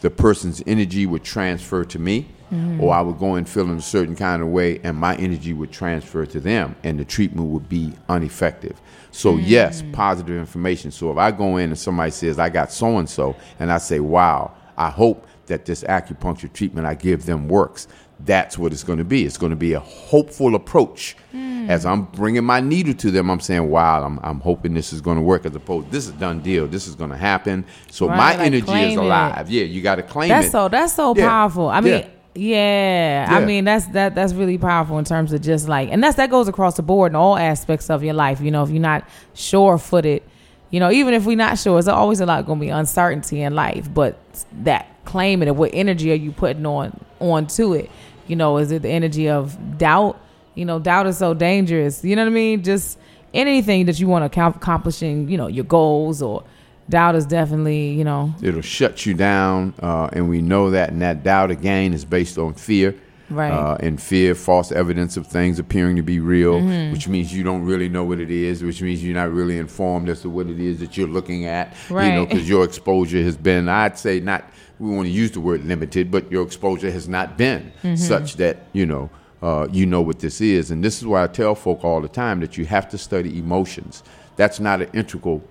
[0.01, 2.81] the person's energy would transfer to me, mm-hmm.
[2.81, 5.71] or I would go in feeling a certain kind of way, and my energy would
[5.71, 8.79] transfer to them, and the treatment would be ineffective.
[9.11, 9.93] So yes, mm.
[9.93, 10.91] positive information.
[10.91, 13.77] So if I go in and somebody says I got so and so, and I
[13.77, 17.87] say, "Wow, I hope that this acupuncture treatment I give them works,"
[18.25, 19.25] that's what it's going to be.
[19.25, 21.15] It's going to be a hopeful approach.
[21.31, 21.69] Hmm.
[21.69, 24.99] As I'm bringing my needle to them, I'm saying, "Wow, I'm, I'm hoping this is
[25.01, 26.67] going to work." As opposed, this is a done deal.
[26.67, 27.65] This is going to happen.
[27.89, 29.05] So Right, my like energy is claiming it.
[29.05, 29.49] alive.
[29.49, 30.51] Yeah, you got to claim That's it.
[30.51, 31.27] so that's so Yeah.
[31.29, 31.69] powerful.
[31.69, 32.07] I mean, Yeah.
[32.33, 33.27] yeah.
[33.29, 36.29] I mean that's that that's really powerful in terms of just like and that's that
[36.29, 38.41] goes across the board in all aspects of your life.
[38.41, 40.23] You know, if you're not sure footed,
[40.71, 43.53] you know, even if we're not sure, there's always a lot gonna be uncertainty in
[43.55, 43.87] life.
[43.93, 44.17] But
[44.63, 47.89] that claiming it, what energy are you putting on onto it?
[48.31, 50.17] You know, is it the energy of doubt?
[50.55, 52.01] You know, doubt is so dangerous.
[52.01, 52.63] You know what I mean?
[52.63, 52.97] Just
[53.33, 56.45] anything that you want to accom- accomplishing, you know, your goals or
[56.87, 60.91] doubt is definitely, you know, It'll shut you down, uh, and we know that.
[60.91, 62.95] And that doubt again is based on fear.
[63.31, 63.51] Right.
[63.51, 66.91] Uh, and fear, false evidence of things appearing to be real, Mm-hmm.
[66.91, 70.09] which means you don't really know what it is, which means you're not really informed
[70.09, 71.73] as to what it is that you're looking at.
[71.89, 74.43] You know, because your exposure has been, I'd say, not.
[74.79, 77.95] We want to use the word limited, but your exposure has not been Mm-hmm.
[77.95, 79.09] such that you know
[79.43, 80.69] uh, you know what this is.
[80.71, 83.37] And this is why I tell folk all the time that you have to study
[83.39, 84.03] emotions.
[84.35, 85.43] That's not an integral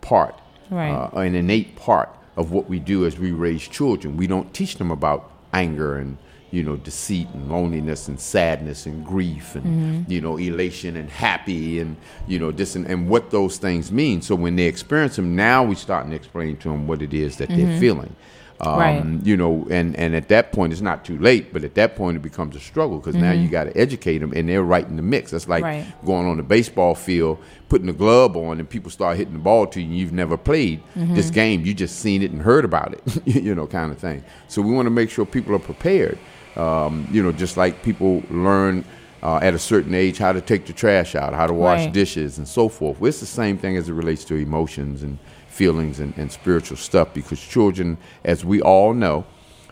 [0.00, 0.34] part,
[0.70, 0.90] Right.
[0.90, 4.16] uh, an innate part of what we do as we raise children.
[4.16, 6.18] We don't teach them about anger and
[6.50, 10.10] you know deceit and loneliness and sadness and grief and mm-hmm.
[10.10, 14.22] you know elation and happy and you know this and, and what those things mean.
[14.22, 17.36] So when they experience them, now we starting to explain to them what it is
[17.36, 17.80] that they're mm-hmm.
[17.80, 18.16] feeling.
[18.60, 19.04] Um, Right.
[19.24, 22.16] You know, and, and at that point, it's not too late, but at that point,
[22.16, 23.52] it becomes a struggle because now you mm-hmm.
[23.52, 25.30] got to educate them and they're right in the mix.
[25.30, 25.86] That's like Right.
[26.04, 29.66] going on the baseball field, putting the glove on, and people start hitting the ball
[29.68, 31.64] to you, and you've never played this game.
[31.64, 34.24] You just seen it and heard about it, you know, kind of thing.
[34.48, 36.18] So we want to make sure people are prepared.
[36.58, 38.84] Um, you know, just like people learn
[39.22, 41.92] uh, at a certain age how to take the trash out, how to wash Right.
[41.92, 43.00] dishes, and so forth.
[43.00, 45.18] Well, it's the same thing as it relates to emotions and
[45.48, 49.24] feelings and, and spiritual stuff because children, as we all know,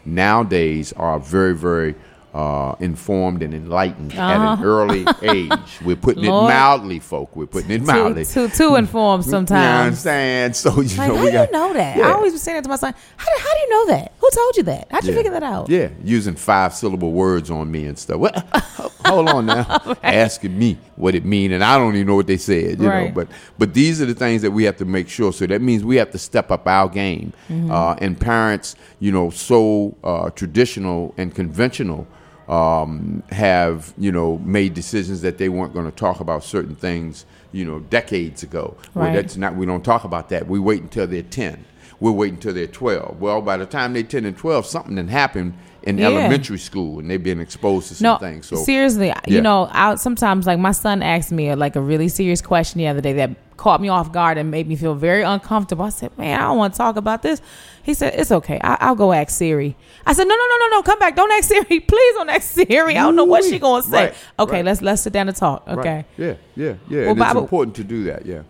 [0.05, 1.95] nowadays are very, very
[2.37, 5.51] uh, informed and enlightened at an early age.
[5.83, 6.45] We're putting Uh-huh.
[6.45, 7.35] It mildly, folk.
[7.35, 8.27] We're putting it mildly.
[8.27, 10.53] too, too informed You know what I'm saying?
[10.53, 11.97] So, you Like, know, how we do got, you know that?
[11.99, 12.95] I always was saying that to my son.
[13.17, 14.13] How do, how do you know that?
[14.19, 14.89] Who told you that?
[14.91, 15.17] How'd you Yeah.
[15.17, 15.71] figure that out?
[15.71, 18.19] Yeah, using five syllable words on me and stuff.
[18.19, 18.37] What?
[19.07, 22.37] Hold on now, asking me what it mean, and I don't even know what they
[22.37, 22.81] said.
[22.81, 25.33] You know, but but these are the things that we have to make sure.
[25.33, 27.33] So that means we have to step up our game.
[27.49, 27.71] Mm-hmm.
[27.71, 32.07] Uh, and parents, you know, so uh, traditional and conventional.
[32.49, 37.27] Um, have you know made decisions that they weren't going to talk about certain things
[37.53, 38.77] you know decades ago.
[38.95, 40.47] Well, that's not we don't talk about that.
[40.47, 41.65] We wait until they're ten.
[41.99, 43.21] We're waiting until they're twelve.
[43.21, 45.55] Well, by the time they're ten and twelve, something done happened
[45.87, 46.07] in Yeah.
[46.09, 48.47] elementary school, and they've been exposed to some No, things.
[48.47, 49.21] So seriously, Yeah.
[49.27, 52.89] you know, I sometimes like my son asked me like a really serious question the
[52.89, 55.85] other day that caught me off guard and made me feel very uncomfortable.
[55.87, 57.41] I said, "Man, I don't want to talk about this."
[57.83, 58.61] He said, "It's okay.
[58.63, 60.83] I- I'll go ask Siri." I said, "No, no, no, no, no.
[60.83, 61.17] Come back.
[61.17, 61.81] Don't ask Siri.
[61.93, 62.97] Please don't ask Siri.
[62.99, 63.59] I don't know what she Ooh-wee.
[63.61, 64.65] gonna say." Right, okay, right.
[64.65, 65.67] let's let's sit down and talk.
[65.67, 65.79] Right.
[65.79, 67.01] Okay, Yeah, yeah, yeah.
[67.03, 68.27] Well, and it's important to do that.
[68.27, 68.41] Yeah.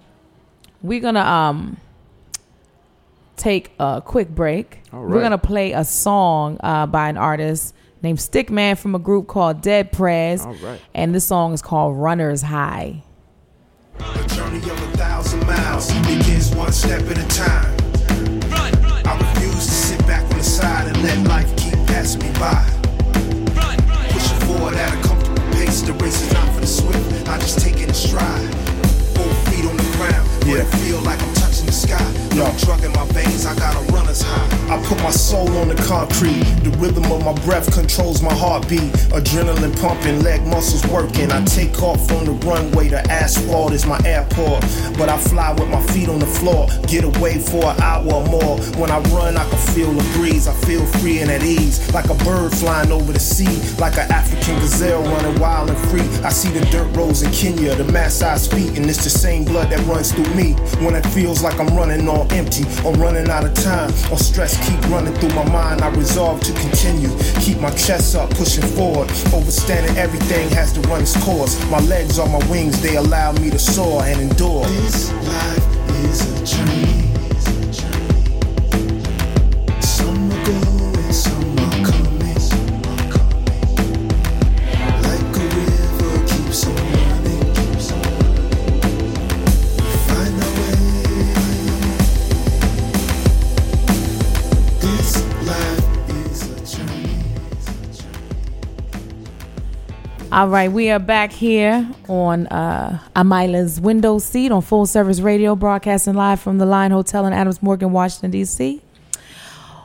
[0.83, 1.77] we're gonna um
[3.37, 4.81] take a quick break.
[4.93, 8.99] All We're gonna play a song uh, by an artist named Stic Man from a
[8.99, 10.81] group called Dead Prez, All right.
[10.95, 13.03] and this song is called Runners High.
[13.99, 17.77] A journey of a thousand miles begins one step at a time.
[19.07, 22.63] I refuse to sit back on the side and let life keep passing me by.
[24.11, 27.29] Pushing forward at a comfortable pace, the race is not for the swift.
[27.29, 28.51] I just take it in stride.
[29.15, 31.26] Both feet on the ground, where it feel like I'm touching the
[31.77, 32.03] sky.
[32.35, 34.75] No drug in my veins, I got a runner's high.
[34.75, 36.45] I put my soul on the concrete.
[36.65, 38.93] The rhythm of my breath controls my heartbeat.
[39.13, 41.31] Adrenaline pumping, leg muscles working.
[41.31, 42.89] I take off on the runway.
[42.89, 44.63] The asphalt is my airport.
[44.99, 46.69] But I fly with my feet on the floor.
[46.89, 48.59] Get away for an hour or more.
[48.81, 50.49] When I run, I can feel the breeze.
[50.49, 51.93] I feel free and at ease.
[51.93, 53.61] Like a bird flying over the sea.
[53.79, 56.07] Like an African gazelle running wild and free.
[56.25, 58.77] I see the dirt roads in Kenya, the mass speak.
[58.77, 60.53] And it's the same blood that runs through me.
[60.85, 64.57] When it feels like I'm running on empty I'm running out of time or stress
[64.69, 67.11] keep running through my mind, I resolve to continue.
[67.41, 69.09] Keep my chest up, pushing forward.
[69.35, 71.59] Overstanding everything has to run its course.
[71.71, 74.67] My legs are my wings, they allow me to soar and endure.
[74.67, 77.06] This life is a journey.
[100.37, 105.57] All right, we are back here on uh, Amila's window seat on Full Service Radio,
[105.57, 108.83] broadcasting live from the Line Hotel in Adams Morgan, Washington, D.C.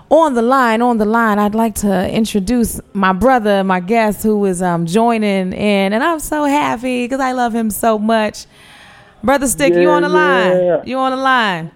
[0.09, 4.43] On the line, on the line, I'd like to introduce my brother, my guest, who
[4.43, 8.45] is um, joining in, and I'm so happy because I love him so much.
[9.23, 10.75] Brother Stic, you on the yeah.
[10.75, 10.85] line?
[10.85, 11.71] You on the line?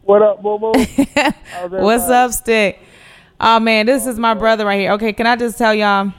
[0.00, 0.72] What up, Bobo?
[1.68, 2.78] What's up, Stic?
[3.38, 4.92] Oh man, this is my brother right here.
[4.92, 6.14] Okay, can I just tell y'all,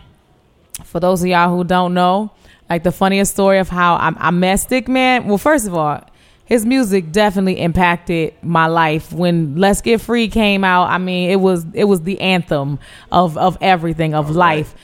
[0.83, 2.31] for those of y'all who don't know,
[2.69, 5.27] like the funniest story of how I, I met Stic Man.
[5.27, 6.03] Well, first of all,
[6.45, 9.11] his music definitely impacted my life.
[9.11, 12.79] When Let's Get Free came out, I mean, it was it was the anthem
[13.11, 14.75] of of everything of life.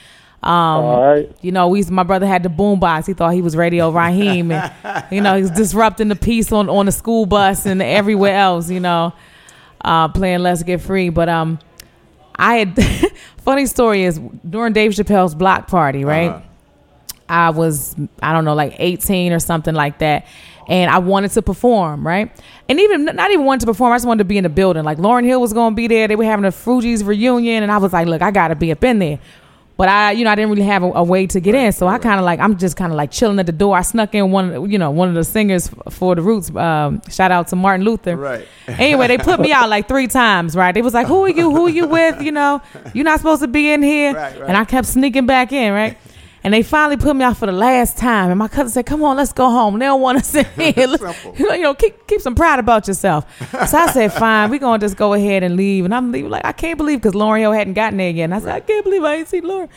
[0.44, 1.32] Um, All right.
[1.42, 3.06] You know, we my brother had the boombox.
[3.06, 6.88] He thought he was Radio Raheem, and you know, he's disrupting the peace on on
[6.88, 8.72] the school bus and everywhere else.
[8.72, 9.14] You know,
[9.82, 11.10] uh, playing Let's Get Free.
[11.10, 11.60] But um,
[12.42, 16.32] I had funny story is during Dave Chappelle's block party, right?
[16.32, 16.42] Uh-huh.
[17.30, 20.26] I was I don't know like 18 or something like that.
[20.68, 22.30] And I wanted to perform right?
[22.68, 24.84] And even not even wanted to perform I just wanted to be in the building.
[24.84, 26.08] Like Lauryn Hill was going to be there.
[26.08, 27.64] They were having a Fugees reunion.
[27.64, 29.20] And I was like look I got to be up in there
[29.82, 31.72] but I you know I didn't really have a, a way to get in.
[31.72, 33.76] So I kind of like I'm just kind of like chilling at the door.
[33.76, 36.56] I snuck in one of the- you know one of the singers for the Roots
[36.56, 38.16] um, shout out to Martin Luther.
[38.16, 38.48] Right.
[38.68, 40.72] anyway they put me out like three times right?
[40.72, 41.50] They was like who are you?
[41.50, 42.22] Who are you with?
[42.22, 42.62] You know
[42.94, 44.14] you're not supposed to be in here.
[44.22, 44.50] Right, right.
[44.50, 45.98] and I kept sneaking back in right
[46.44, 48.30] and they finally put me out for the last time.
[48.30, 49.78] And my cousin said, "Come on, let's go home.
[49.80, 50.74] They don't want us in here.
[50.76, 53.26] You know, you know, keep keep some pride about yourself."
[53.68, 56.46] So I said, "Fine, we're gonna just go ahead and leave." And I'm leaving like
[56.46, 58.26] I can't believe because Lauryn Hill hadn't gotten there yet.
[58.26, 59.70] And I said, "I can't believe I ain't seen Lauryn."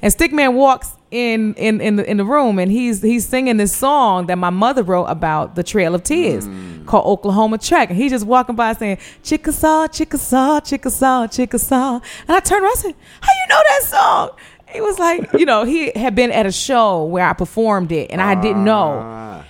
[0.00, 3.56] And Stic Man walks in in in the in the room and he's he's singing
[3.56, 6.86] this song that my mother wrote about the Trail of Tears mm.
[6.86, 7.88] called Oklahoma Track.
[7.88, 12.00] And he's just walking by saying, Chickasaw, Chickasaw, Chickasaw, Chickasaw.
[12.28, 14.30] And I turned around and said, How you know that song?
[14.72, 18.10] He was like, you know, he had been at a show where I performed it
[18.10, 19.00] and I didn't know.
[19.02, 19.44] Ah.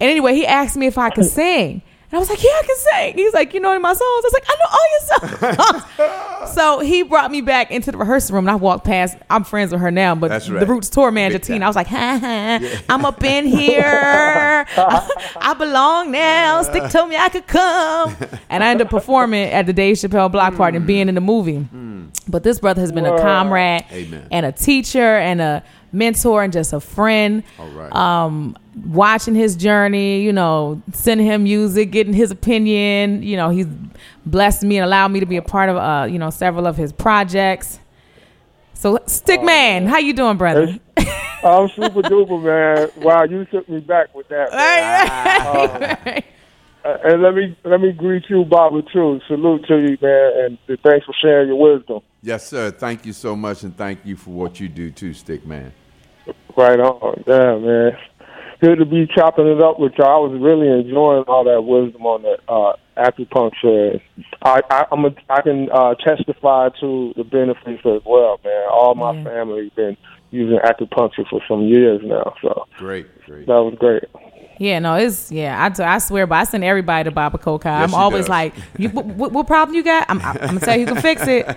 [0.00, 1.82] And anyway, he asked me if I could sing.
[2.12, 3.14] And I was like, yeah, I can sing.
[3.14, 4.02] He's like, you know any of my songs?
[4.02, 6.10] I was like, I know all your
[6.42, 6.54] songs.
[6.54, 9.16] so he brought me back into the rehearsal room and I walked past.
[9.30, 10.66] I'm friends with her now, but That's the.
[10.66, 11.64] Roots tour manager, Big Tina, time.
[11.64, 13.82] I was like, ha, ha, I'm up in here.
[14.76, 16.62] I belong now.
[16.64, 18.14] Stic told me I could come.
[18.50, 20.88] And I ended up performing at the Dave Chappelle block party and hmm.
[20.88, 21.60] being in the movie.
[21.60, 22.08] Hmm.
[22.28, 24.28] But this brother has been a comrade Amen.
[24.30, 27.42] and a teacher and a mentor and just a friend.
[27.58, 27.92] All right.
[27.94, 33.22] Um, watching his journey, you know, sending him music, getting his opinion.
[33.22, 33.66] You know, he's
[34.26, 36.76] blessed me and allowed me to be a part of, uh, you know, several of
[36.76, 37.78] his projects.
[38.74, 40.78] So, Stic Man, how you doing, brother?
[41.44, 42.90] I'm super duper, man.
[43.02, 44.52] Wow, you took me back with that.
[44.52, 45.96] man.
[46.04, 46.24] Right.
[46.84, 49.20] Uh, and let me let me greet you, Bobby, too.
[49.28, 52.00] Salute to you, man, and thanks for sharing your wisdom.
[52.22, 52.72] Yes, sir.
[52.72, 55.72] Thank you so much, and thank you for what you do too, Stic Man.
[56.56, 57.24] Right on.
[57.26, 57.92] Yeah, man.
[58.60, 60.24] Good to be chopping it up with y'all.
[60.26, 64.00] I was really enjoying all that wisdom on that uh, acupuncture.
[64.42, 68.68] I, I, I'm a, I can uh, testify to the benefits as well, man.
[68.72, 69.24] All my Yeah.
[69.24, 69.96] family been
[70.30, 73.46] using acupuncture for some years now, so Great, great.
[73.46, 74.04] that was great.
[74.58, 75.58] Yeah, no, it's yeah.
[75.76, 77.66] I, I swear, but I send everybody to Baba Kokai.
[77.66, 78.28] I'm always does.
[78.30, 80.06] like, you, what, what problem you got?
[80.08, 81.46] I'm, I'm gonna tell you, you can fix it.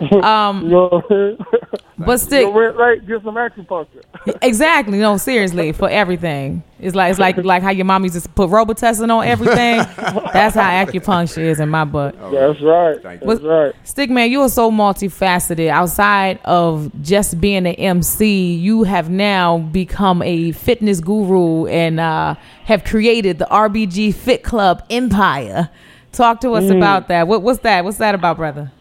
[0.00, 0.20] You
[1.98, 2.16] know what I mean?
[2.16, 4.02] But Stic, Go red light, get some acupuncture.
[4.42, 4.98] Exactly.
[4.98, 6.62] No, seriously, for everything.
[6.80, 9.78] It's like it's like like how your mom used to put Robitussin on everything.
[10.32, 12.14] That's how acupuncture is in my book.
[12.32, 13.00] That's right.
[13.02, 13.28] Thank you.
[13.28, 13.74] That's right.
[13.84, 15.68] Stic Man, you are so multifaceted.
[15.68, 22.34] Outside of just being an MC, you have now become a fitness guru and uh,
[22.64, 25.70] have created the RBG Fit Club empire.
[26.12, 27.28] Talk to us about that.
[27.28, 27.84] What, what's that?
[27.84, 28.72] What's that about, brother?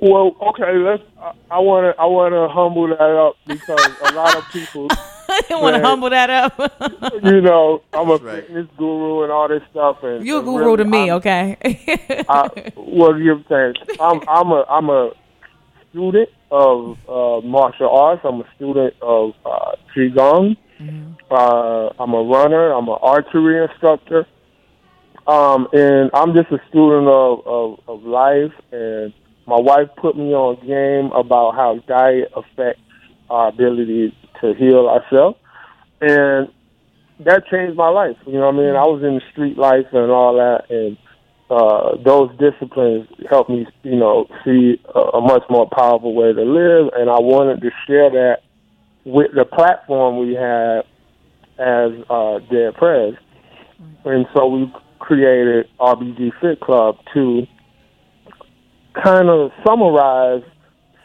[0.00, 1.02] Well, okay, let's.
[1.50, 2.00] I want to.
[2.00, 4.86] I want to humble that up because a lot of people,
[5.28, 6.56] I want to humble that up.
[7.24, 8.44] you know, I'm a right.
[8.46, 9.98] fitness guru and all this stuff.
[10.02, 11.56] And You're a guru really, to me, I'm- okay?
[12.28, 13.80] I, well, give thanks.
[14.00, 15.10] I'm I'm a I'm a
[15.90, 18.22] student of uh, martial arts.
[18.24, 20.56] I'm a student of uh, qigong.
[21.28, 22.70] Uh, I'm a runner.
[22.70, 24.26] I'm an archery instructor.
[25.26, 28.52] Um, and I'm just a student of, of, of life.
[28.72, 29.12] And
[29.48, 32.82] my wife put me on a game about how diet affects
[33.30, 35.38] our ability to heal ourselves.
[36.02, 36.48] And
[37.24, 38.16] that changed my life.
[38.26, 38.76] You know what I mean?
[38.76, 40.98] I was in the street life and all that, and
[41.48, 46.42] uh, those disciplines helped me, you know, see a, a much more powerful way to
[46.42, 46.92] live.
[46.94, 48.42] And I wanted to share that
[49.06, 50.84] with the platform we had
[51.58, 53.14] as uh, Dead Prez.
[54.04, 57.46] And so we created RBG Fit Club to
[59.02, 60.42] kind of summarize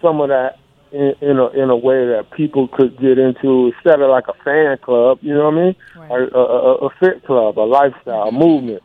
[0.02, 0.60] some of that
[0.92, 4.44] in, in a in a way that people could get into instead of like a
[4.44, 5.76] fan club, you know what I mean?
[6.12, 8.84] A, a, a, a fit club, a lifestyle, a movement.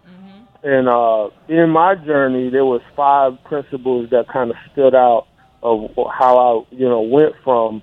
[0.62, 5.28] And uh, in my journey, there was five principles that kind of stood out
[5.62, 7.82] of how I, you know, went from,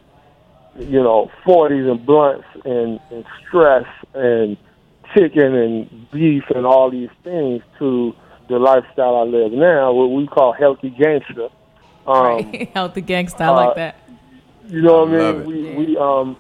[0.78, 4.57] you know, 40s and blunts and, and stress and
[5.13, 8.13] chicken and beef and all these things to
[8.47, 11.49] the lifestyle I live now, what we call healthy gangster.
[12.07, 12.69] Um, right.
[12.73, 13.95] Healthy gangsta, I like uh, that.
[14.67, 15.41] you know what I mean?
[15.41, 15.47] it.
[15.47, 16.37] We we um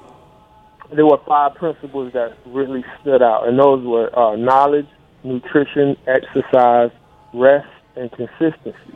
[0.93, 4.85] there were five principles that really stood out, and those were uh, knowledge,
[5.23, 6.91] nutrition, exercise,
[7.33, 8.95] rest, and consistency.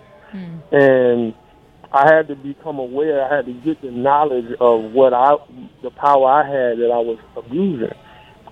[0.72, 1.34] And
[1.92, 3.26] I had to become aware.
[3.26, 5.36] I had to get the knowledge of what I,
[5.82, 7.94] the power I had that I was abusing.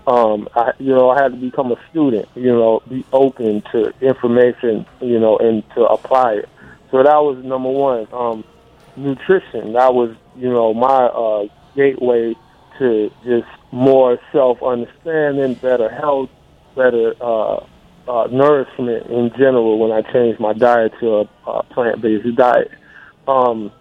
[0.08, 2.28] Um, I, you know, I had to become a student.
[2.36, 4.86] You know, be open to information.
[5.02, 6.50] You know, and to apply it.
[6.92, 8.08] So that was number one.
[8.12, 8.44] Um,
[8.96, 9.74] nutrition.
[9.74, 12.34] That was, you know, my uh, gateway
[12.80, 16.30] to just more self understanding, better health,
[16.76, 17.66] better uh,
[18.08, 22.72] uh, nourishment in general when I changed my diet to a, a plant based diet.
[23.28, 23.72] Um,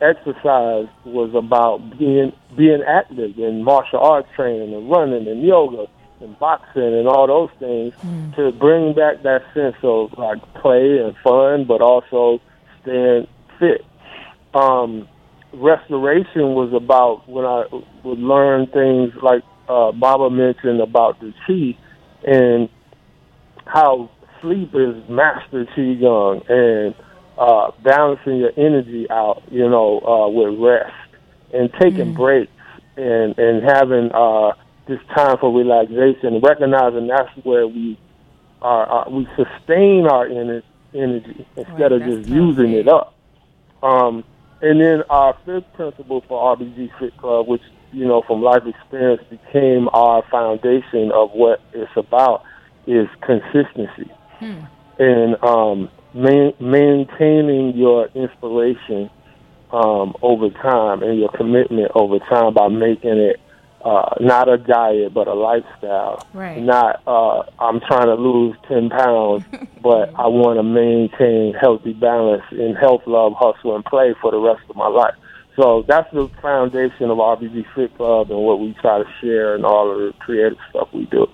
[0.00, 5.86] exercise was about being being active in martial arts training and running and yoga
[6.20, 8.34] and boxing and all those things Mm.
[8.36, 12.40] to bring back that sense of like play and fun, but also
[12.82, 13.26] staying
[13.58, 13.84] fit.
[14.54, 15.06] Um,
[15.52, 17.64] restoration was about when I
[18.04, 21.76] would learn things like uh, Baba mentioned about the chi
[22.26, 22.68] and
[23.66, 26.94] how sleep is master qigong and
[27.40, 30.92] uh, balancing your energy out, you know, uh, with rest
[31.54, 32.52] and taking breaks
[32.96, 34.52] and and having uh,
[34.86, 37.98] this time for relaxation, recognizing that's where we
[38.60, 40.62] are, are we sustain our ener-
[40.94, 43.14] energy instead Right, of just using it up.
[43.82, 44.22] Um,
[44.60, 47.62] and then our fifth principle for RBG Fit Club, which
[47.92, 52.42] you know from life experience became our foundation of what it's about,
[52.86, 54.10] is consistency.
[54.98, 59.10] And um, main, maintaining your inspiration
[59.72, 63.40] um, over time and your commitment over time by making it
[63.84, 66.26] uh, not a diet but a lifestyle.
[66.34, 66.60] Right.
[66.60, 69.44] Not uh, I'm trying to lose ten pounds,
[69.82, 74.38] but I want to maintain healthy balance in health, love, hustle, and play for the
[74.38, 75.14] rest of my life.
[75.56, 79.64] So that's the foundation of RBG Fit Club and what we try to share and
[79.64, 81.26] all of the creative stuff we do.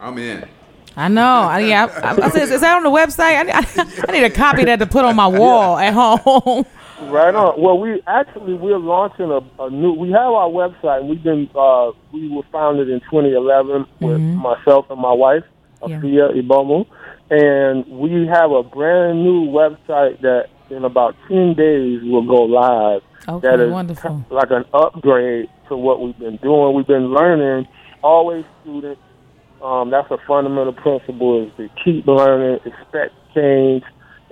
[0.00, 0.48] I'm in.
[0.96, 1.22] I know.
[1.22, 3.20] I, yeah, I, I, said, is that on the website?
[3.20, 6.64] I, I, I need a copy of that to put on my wall at home.
[7.02, 7.60] Right on.
[7.60, 9.92] Well, we actually we're launching a, a new.
[9.92, 14.86] We have our website, and we've been uh, we were founded in 2011 with myself
[14.90, 15.44] and my wife,
[15.86, 16.00] Yeah.
[16.00, 16.86] Afya Ibomu,
[17.30, 23.02] and we have a brand new website that in about 10 days will go live.
[23.28, 24.24] Okay, that is wonderful.
[24.30, 26.74] like an upgrade to what we've been doing.
[26.74, 27.68] We've been learning,
[28.02, 29.00] always students.
[29.62, 33.82] Um, that's a fundamental principle is to keep learning, expect change.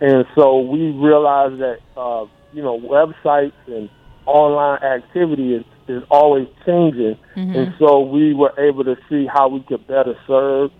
[0.01, 3.89] And so we realize that, uh, you know, websites and
[4.27, 7.17] online activity is, is always changing.
[7.35, 10.71] And so we were able to see how we could better serve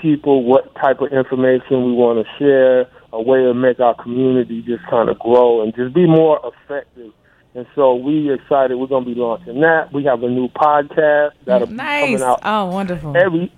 [0.00, 4.62] people, what type of information we want to share, a way to make our community
[4.62, 7.12] just kind of grow and just be more effective.
[7.54, 8.76] And so we excited.
[8.76, 9.92] We're going to be launching that.
[9.92, 13.14] We have a new podcast that'll be coming out Oh, wonderful.
[13.16, 13.52] every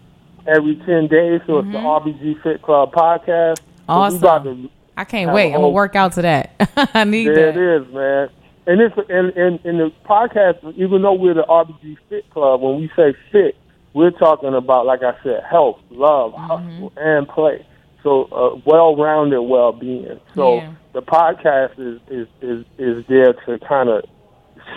[0.46, 1.40] every ten days.
[1.46, 3.58] So it's the RBG Fit Club podcast.
[3.58, 3.90] So we Mm-hmm.
[3.90, 4.16] Awesome.
[4.18, 5.48] about I can't wait.
[5.52, 6.54] I'm gonna work out to that.
[6.94, 7.56] I need there that.
[7.60, 8.28] it is, man.
[8.66, 12.76] And it's and, and and the podcast, even though we're the RBG Fit Club, when
[12.76, 13.56] we say fit,
[13.92, 16.46] we're talking about, like I said, health, love, Mm-hmm.
[16.46, 17.66] hustle, and play.
[18.02, 20.20] So uh, well-rounded well-being.
[20.34, 20.74] So Yeah.
[20.94, 24.04] the podcast is is is is there to kind of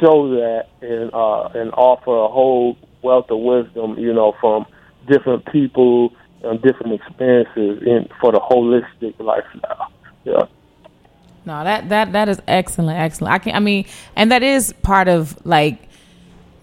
[0.02, 4.66] show that and uh, and offer a whole wealth of wisdom, you know, from
[5.08, 9.92] different people and different experiences in for the holistic lifestyle.
[10.24, 10.46] Yeah.
[11.46, 13.34] No, that that that is excellent, excellent.
[13.34, 13.86] I can I mean,
[14.16, 15.80] and that is part of like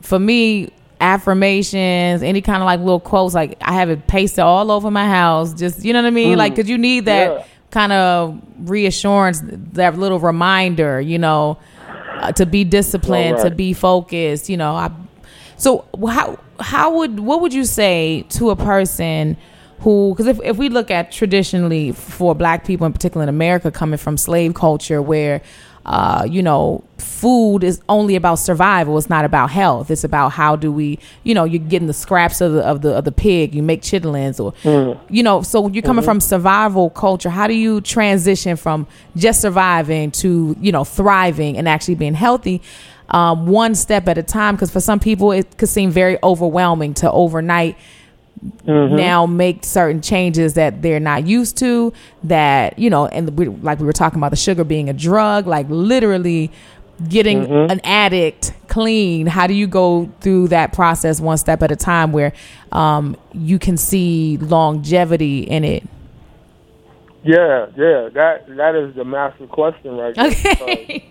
[0.03, 0.71] for me
[1.01, 3.35] affirmations, any kind of like little quotes.
[3.35, 5.55] Like I have it pasted all over my house.
[5.55, 6.37] Just you know what I mean?
[6.39, 7.45] Like, cause you need that Yeah.
[7.71, 9.43] kind of reassurance,
[9.73, 11.59] that little reminder, you know,
[12.21, 14.49] uh, to be disciplined, to be focused.
[14.49, 14.91] You know, I.
[15.57, 19.37] So how how would what would you say to a person?
[19.81, 23.73] who because if, if we look at traditionally for black people in particular in america
[23.73, 25.43] coming from slave culture where
[25.87, 29.91] uh, you know food is only about survival it's not about health.
[29.91, 32.97] It's about how do we you know you're getting the scraps of the of the
[32.97, 34.55] of the pig you make chitlins or
[35.11, 38.87] you know so you're coming from survival culture how do you transition from
[39.17, 42.63] just surviving to you know thriving and actually being healthy
[43.11, 46.95] um, one step at a time because for some people it could seem very overwhelming
[46.95, 47.77] to overnight
[48.67, 51.93] now make certain changes that they're not used to
[52.25, 55.47] that you know and we, like we were talking about the sugar being a drug
[55.47, 56.51] like literally
[57.09, 59.27] getting an addict clean.
[59.27, 62.33] How do you go through that process one step at a time where
[62.73, 65.85] um, you can see longevity in it?
[67.23, 70.27] Yeah, yeah, that that is the master question right there.
[70.27, 71.11] okay.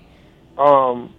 [0.58, 1.14] Um,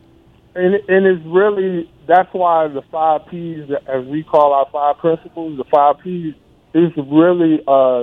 [0.54, 5.56] and and it's really that's why the five P's, as we call our five principles,
[5.56, 6.34] the five P's
[6.74, 8.02] is really uh,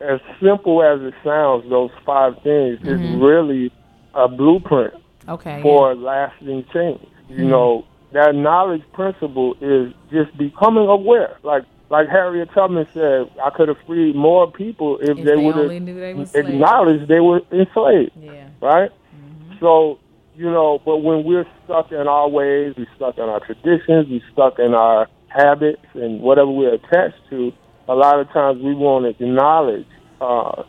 [0.00, 1.68] as simple as it sounds.
[1.68, 3.22] Those five things is mm-hmm.
[3.22, 3.72] really
[4.14, 4.94] a blueprint
[5.28, 5.62] Okay.
[5.62, 7.06] for lasting change.
[7.28, 7.48] You mm-hmm.
[7.48, 11.38] know, that knowledge principle is just becoming aware.
[11.42, 15.36] Like like Harriet Tubman said, I could have freed more people if, If they they
[15.36, 18.12] would only knew they were have acknowledged they were enslaved.
[18.16, 18.48] Yeah.
[18.60, 18.90] Right?
[18.90, 19.58] Mm-hmm.
[19.58, 19.98] So,
[20.40, 24.22] you know, but when we're stuck in our ways, we're stuck in our traditions, we're
[24.32, 27.52] stuck in our habits and whatever we're attached to,
[27.88, 29.86] a lot of times we won't acknowledge
[30.22, 30.62] uh,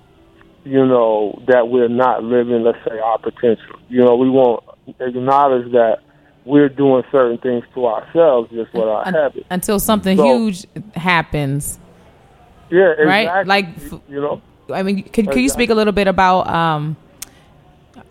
[0.66, 3.80] you know, that we're not living, let's say, our potential.
[3.88, 4.62] You know, we won't
[5.00, 6.00] acknowledge that
[6.44, 9.46] we're doing certain things to ourselves just with our Un- habits.
[9.50, 10.66] until something So- huge
[10.96, 11.80] happens.
[12.70, 13.48] Yeah, right?
[13.48, 13.68] Like,
[14.10, 16.48] you know, I mean, could, could you speak a little bit about?
[16.48, 16.98] Um,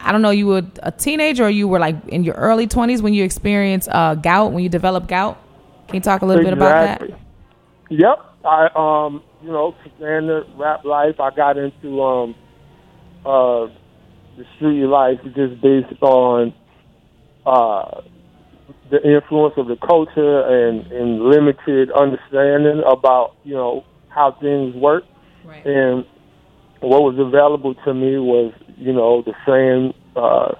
[0.03, 0.30] I don't know.
[0.30, 3.88] You were a teenager, or you were like in your early twenties when you experienced
[3.88, 5.38] uh, gout, when you developed gout.
[5.86, 7.03] Can you talk a little bit about that?
[7.03, 7.26] Exactly.
[7.90, 8.18] Yep.
[8.44, 11.20] I um, you know, standard rap life.
[11.20, 12.34] I got into um,
[13.24, 13.66] uh,
[14.36, 16.55] the street life just based on
[17.44, 18.03] uh,
[18.90, 25.05] the influence of the culture and and limited understanding about you know how things work.
[25.44, 25.64] Right.
[25.66, 26.05] And
[26.80, 30.55] what was available to me was, you know, the same uh,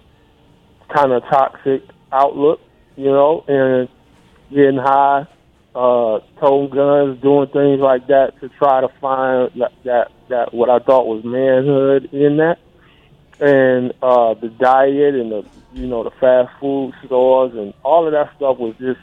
[0.95, 2.61] kind of toxic outlook,
[2.97, 3.89] you know, and
[4.51, 5.27] getting high,
[5.75, 10.68] uh, toting guns, doing things like that to try to find that that, that what
[10.68, 12.59] I thought was manhood in that,
[13.41, 18.12] and uh, the diet and the you know the fast food stores and all of
[18.12, 19.01] that stuff was just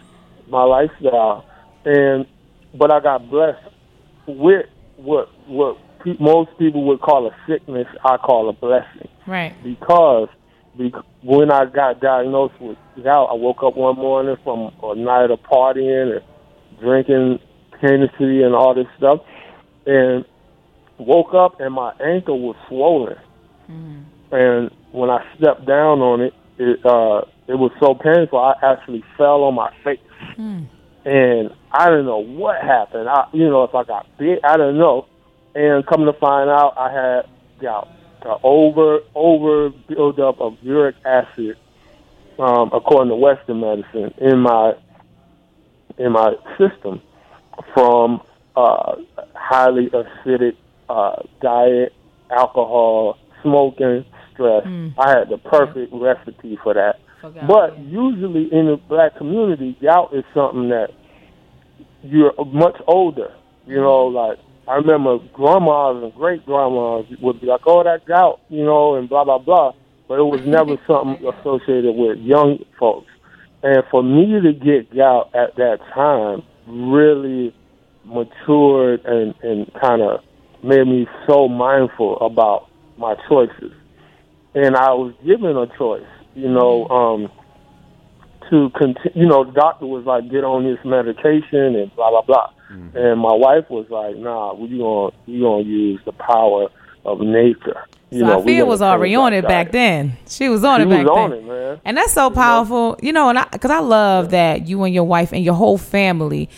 [0.47, 1.45] my lifestyle,
[1.85, 2.27] and
[2.73, 3.63] but I got blessed
[4.27, 5.79] with what what
[6.19, 9.53] most people would call a sickness, I call a blessing Right.
[9.63, 10.29] because
[10.77, 15.31] bec- when I got diagnosed with gout, I woke up one morning from a night
[15.31, 17.39] of partying and drinking
[17.81, 19.19] Hennessy and all this stuff,
[19.85, 20.25] and
[20.97, 23.17] woke up and my ankle was swollen.
[24.31, 28.39] And when I stepped down on it, it uh, it was so painful.
[28.39, 29.99] I actually fell on my face,
[31.05, 33.07] and I didn't know what happened.
[33.09, 35.05] I, you know, if I got bit, I don't know.
[35.57, 37.21] And coming to find out, I had
[37.59, 37.87] gout,
[38.23, 41.57] uh, over over buildup of uric acid,
[42.37, 44.73] um, according to Western medicine, in my
[45.97, 47.01] in my system
[47.73, 48.21] from
[48.55, 48.97] uh,
[49.33, 50.55] highly acidic
[50.89, 51.91] uh, diet,
[52.29, 54.61] alcohol, smoking, stress.
[54.99, 56.99] I had the perfect recipe for that.
[57.19, 57.83] Forgot, But yeah.
[57.83, 60.89] usually in the black community, gout is something that
[62.03, 63.33] you're much older.
[63.65, 64.37] You know, like
[64.67, 69.07] I remember grandmas and great grandmas would be like, "Oh, that gout," you know, and
[69.07, 69.73] blah blah blah.
[70.07, 73.07] But it was never something associated with young folks.
[73.63, 77.55] And for me to get gout at that time really
[78.05, 80.21] matured and and kind of
[80.63, 83.71] made me so mindful about my choices.
[84.53, 87.31] And I was given a choice, you know, um,
[88.49, 89.21] to continue.
[89.21, 92.49] You know, the doctor was like, "Get on this medication," and blah blah blah.
[92.69, 96.67] And my wife was like, "Nah, we gonna we gonna use the power
[97.05, 100.17] of nature." You So know, I feel was already on it back then.
[100.27, 101.39] She was on She it back was on then.
[101.39, 101.81] it, man.
[101.85, 103.29] And that's so powerful, you know.
[103.29, 106.49] And I, because I love that you and your wife and your whole family,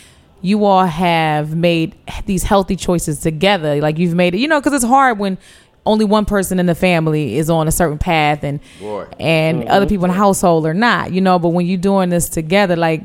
[0.41, 1.95] you all have made
[2.25, 3.79] these healthy choices together.
[3.81, 5.37] Like you've made it, you know, because it's hard when
[5.85, 9.05] only one person in the family is on a certain path and Boy.
[9.19, 9.71] and Mm-hmm.
[9.71, 11.39] other people in the household are not, you know.
[11.39, 13.03] But when you're doing this together, like,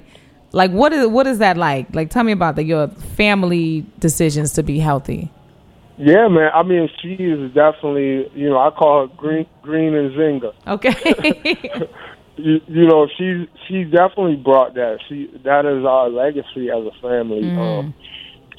[0.55, 1.95] like what is what is that like?
[1.95, 5.31] Like, tell me about the, your family decisions to be healthy.
[5.99, 6.51] Yeah, man.
[6.55, 10.55] I mean, she is definitely, you know, I call her green, Queen Nzinga.
[10.67, 11.89] Okay.
[12.37, 14.99] You, you know, she she definitely brought that.
[15.09, 17.49] She that is our legacy as a family.
[17.49, 17.95] Um,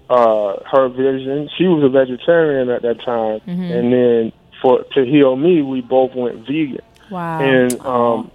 [0.09, 1.49] uh, her vision.
[1.57, 4.31] She was a vegetarian at that time, and then
[4.61, 6.79] for to heal me, we both went vegan.
[7.09, 7.41] wow.
[7.41, 8.31] and um,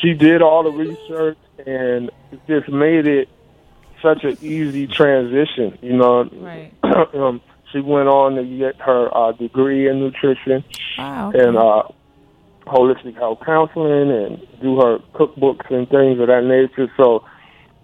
[0.00, 1.36] she did all the research
[1.66, 3.28] and it just made it
[4.02, 5.78] such an easy transition.
[5.82, 6.72] You know, Right.
[7.14, 7.40] um,
[7.72, 10.64] she went on to get her uh, degree in nutrition
[10.96, 11.32] Wow.
[11.34, 11.82] and uh,
[12.66, 16.90] holistic health counseling and do her cookbooks and things of that nature.
[16.96, 17.24] So,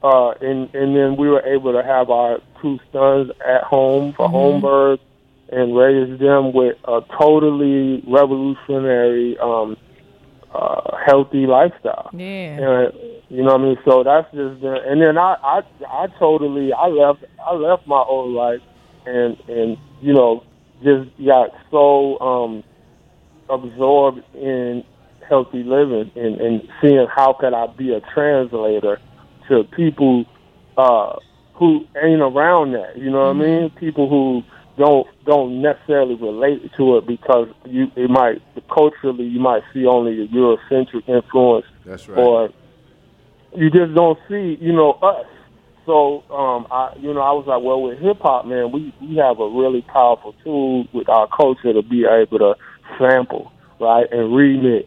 [0.03, 4.29] uh, and and then we were able to have our two sons at home for
[4.29, 5.01] home birth
[5.51, 9.77] and raise them with a totally revolutionary, um,
[10.55, 12.11] uh, healthy lifestyle.
[12.13, 12.57] Yeah.
[12.57, 12.93] And,
[13.29, 13.79] you know what I mean?
[13.85, 18.01] So that's just been, and then I, I, I totally, I left, I left my
[18.01, 18.61] old life
[19.05, 20.45] and, and, you know,
[20.83, 22.65] just got so, um,
[23.49, 24.85] absorbed in
[25.29, 29.01] healthy living and, and seeing how could I be a translator
[29.49, 30.25] to people,
[30.77, 31.17] uh,
[31.55, 33.71] who ain't around that, you know what I mean?
[33.71, 34.43] People who
[34.77, 40.23] don't don't necessarily relate to it because you it might culturally you might see only
[40.23, 42.19] a Eurocentric influence That's right.
[42.19, 42.51] or
[43.55, 45.27] you just don't see you know us.
[45.87, 49.17] So um, I you know I was like, well, with hip hop, man, we we
[49.17, 52.55] have a really powerful tool with our culture to be able to
[52.99, 54.87] sample right and remix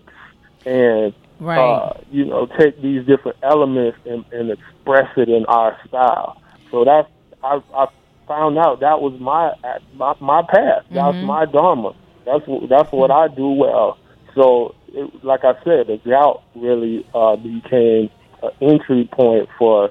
[0.66, 1.60] and Right.
[1.60, 6.42] uh, you know take these different elements and, and express it in our style.
[6.72, 7.08] So that's
[7.44, 7.88] I I
[8.28, 9.54] found out that was my
[9.96, 10.84] my, my path.
[10.92, 11.96] That's my dharma.
[12.26, 13.98] That's that's what I do well.
[14.36, 18.10] So it, like I said, the drought really uh, became
[18.44, 19.90] an entry point for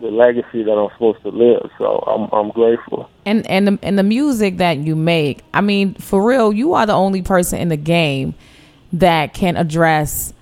[0.00, 1.70] the legacy that I'm supposed to live.
[1.78, 3.08] So I'm I'm grateful.
[3.26, 6.86] and and the, and the music that you make i mean for real you are
[6.86, 8.34] the only person in the game
[8.92, 10.32] that can address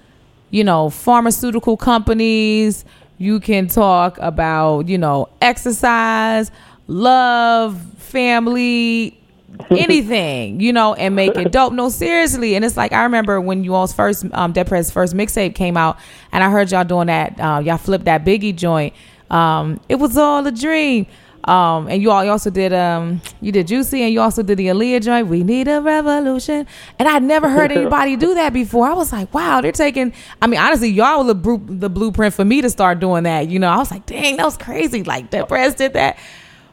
[0.50, 2.84] you know pharmaceutical companies
[3.18, 6.50] you can talk about you know exercise
[6.88, 9.14] love family
[9.70, 13.64] anything you know and make it dope no seriously and it's like i remember when
[13.64, 15.98] you all's first um Dead Prez first mixtape came out
[16.32, 18.94] and i heard y'all doing that uh, y'all flipped that biggie joint
[19.30, 21.06] um it was all a dream
[21.48, 24.58] um, and you all you also did um you did Juicy and you also did
[24.58, 25.28] the Aaliyah joint.
[25.28, 26.66] We need a revolution,
[26.98, 28.86] and I'd never heard anybody do that before.
[28.86, 30.12] I was like, wow, they're taking.
[30.42, 33.48] I mean, honestly, y'all were the, blueprint for me to start doing that.
[33.48, 35.04] You know, I was like, dang, that was crazy.
[35.04, 36.18] Like Dead Prez did that,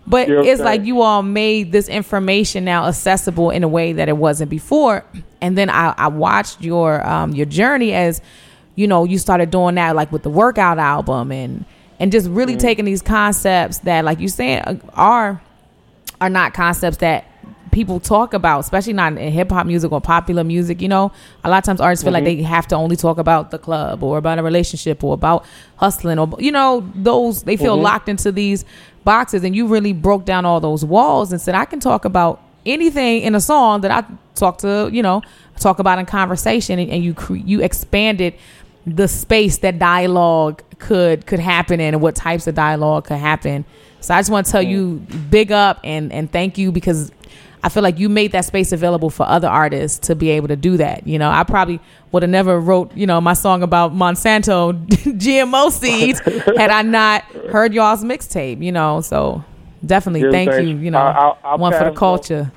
[0.07, 0.63] but it's okay.
[0.63, 5.03] like you all made this information now accessible in a way that it wasn't before.
[5.41, 8.21] And then I, I watched your um your journey as
[8.75, 11.65] you know you started doing that like with the workout album and
[11.99, 15.41] and just really taking these concepts that like you saying uh, are
[16.21, 17.25] are not concepts that
[17.75, 20.81] people talk about, especially not in hip hop music or popular music.
[20.81, 21.11] You know,
[21.43, 22.37] a lot of times artists feel like mm-hmm.
[22.37, 25.45] they have to only talk about the club or about a relationship or about
[25.75, 27.83] hustling or you know those they feel mm-hmm.
[27.83, 28.65] locked into these
[29.03, 29.43] boxes.
[29.43, 33.21] And you really broke down all those walls and said, I can talk about anything
[33.21, 34.03] in a song that I
[34.33, 35.21] talk to you know
[35.59, 38.33] talk about in conversation, and, and you cre- you expanded
[38.87, 43.65] the space that dialogue could could happen in and what types of dialogue could happen.
[43.99, 44.69] So I just want to tell mm.
[44.69, 47.11] you big up and and thank you because
[47.65, 50.55] I feel like you made that space available for other artists to be able to
[50.55, 51.07] do that.
[51.07, 51.79] You know, I probably
[52.11, 56.19] would have never wrote, you know, my song about Monsanto GMO seeds
[56.57, 59.01] had I not heard y'all's mixtape, you know.
[59.01, 59.43] So
[59.83, 60.91] definitely Yeah, thank thank you, you.
[60.91, 62.51] know, I'll- I'll one for the pass culture.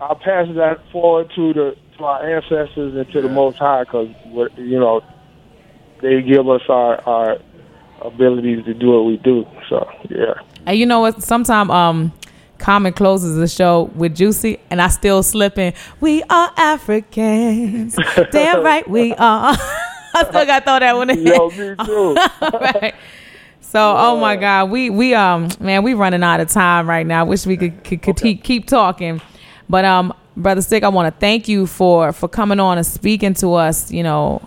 [0.00, 4.08] I'll pass that forward to the to our ancestors and to the Most High because
[4.56, 5.02] you know
[6.00, 7.36] they give us our our
[8.00, 9.46] abilities to do what we do.
[9.68, 10.32] So yeah.
[10.64, 11.22] And you know what?
[11.22, 12.12] Sometime um
[12.64, 15.74] Common closes the show with Juicy, and I still slip in.
[16.00, 17.94] We are Africans.
[18.32, 19.54] Damn right we are.
[20.14, 21.26] I still got to throw that one in.
[21.26, 22.14] Yo, me too.
[22.40, 22.94] right.
[23.60, 27.26] So, oh my God, we we um man, we running out of time right now.
[27.26, 29.20] Wish we could could, could keep keep talking,
[29.68, 33.34] but um, brother Stic, I want to thank you for for coming on and speaking
[33.34, 33.92] to us.
[33.92, 34.40] You know,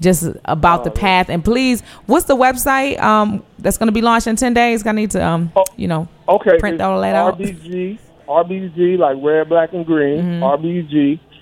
[0.00, 1.28] just about the path.
[1.28, 4.86] And please, what's the website um that's going to be launched in ten days?
[4.86, 6.58] I need to um you know Okay.
[6.58, 7.38] print all that out.
[7.38, 10.40] RBG, RBG, like red, black, and green.
[10.40, 10.42] Mm-hmm.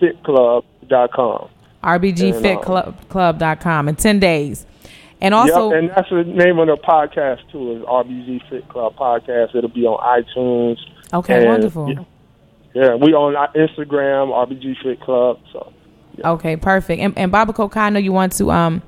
[0.02, 1.48] RBGFitClub.com.
[1.82, 4.66] RBGFitClub.com in ten days.
[5.20, 7.76] And also, yep, and that's the name of the podcast too.
[7.76, 9.54] Is RBG Fit Club Podcast.
[9.54, 10.78] It'll be on iTunes.
[11.14, 11.88] okay, and, wonderful.
[11.90, 12.04] Yeah,
[12.74, 15.38] yeah, we on our Instagram RBG Fit Club.
[15.52, 15.72] So
[16.22, 17.00] Okay, perfect.
[17.00, 18.50] And, and Baba Kokai, I know you want to.
[18.50, 18.82] Um,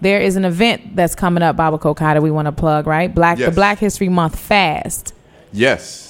[0.00, 3.12] there is an event that's coming up, Baba Kokai, that we want to plug, right?
[3.14, 5.14] Black the Black History Month Fast.
[5.52, 6.04] Yes.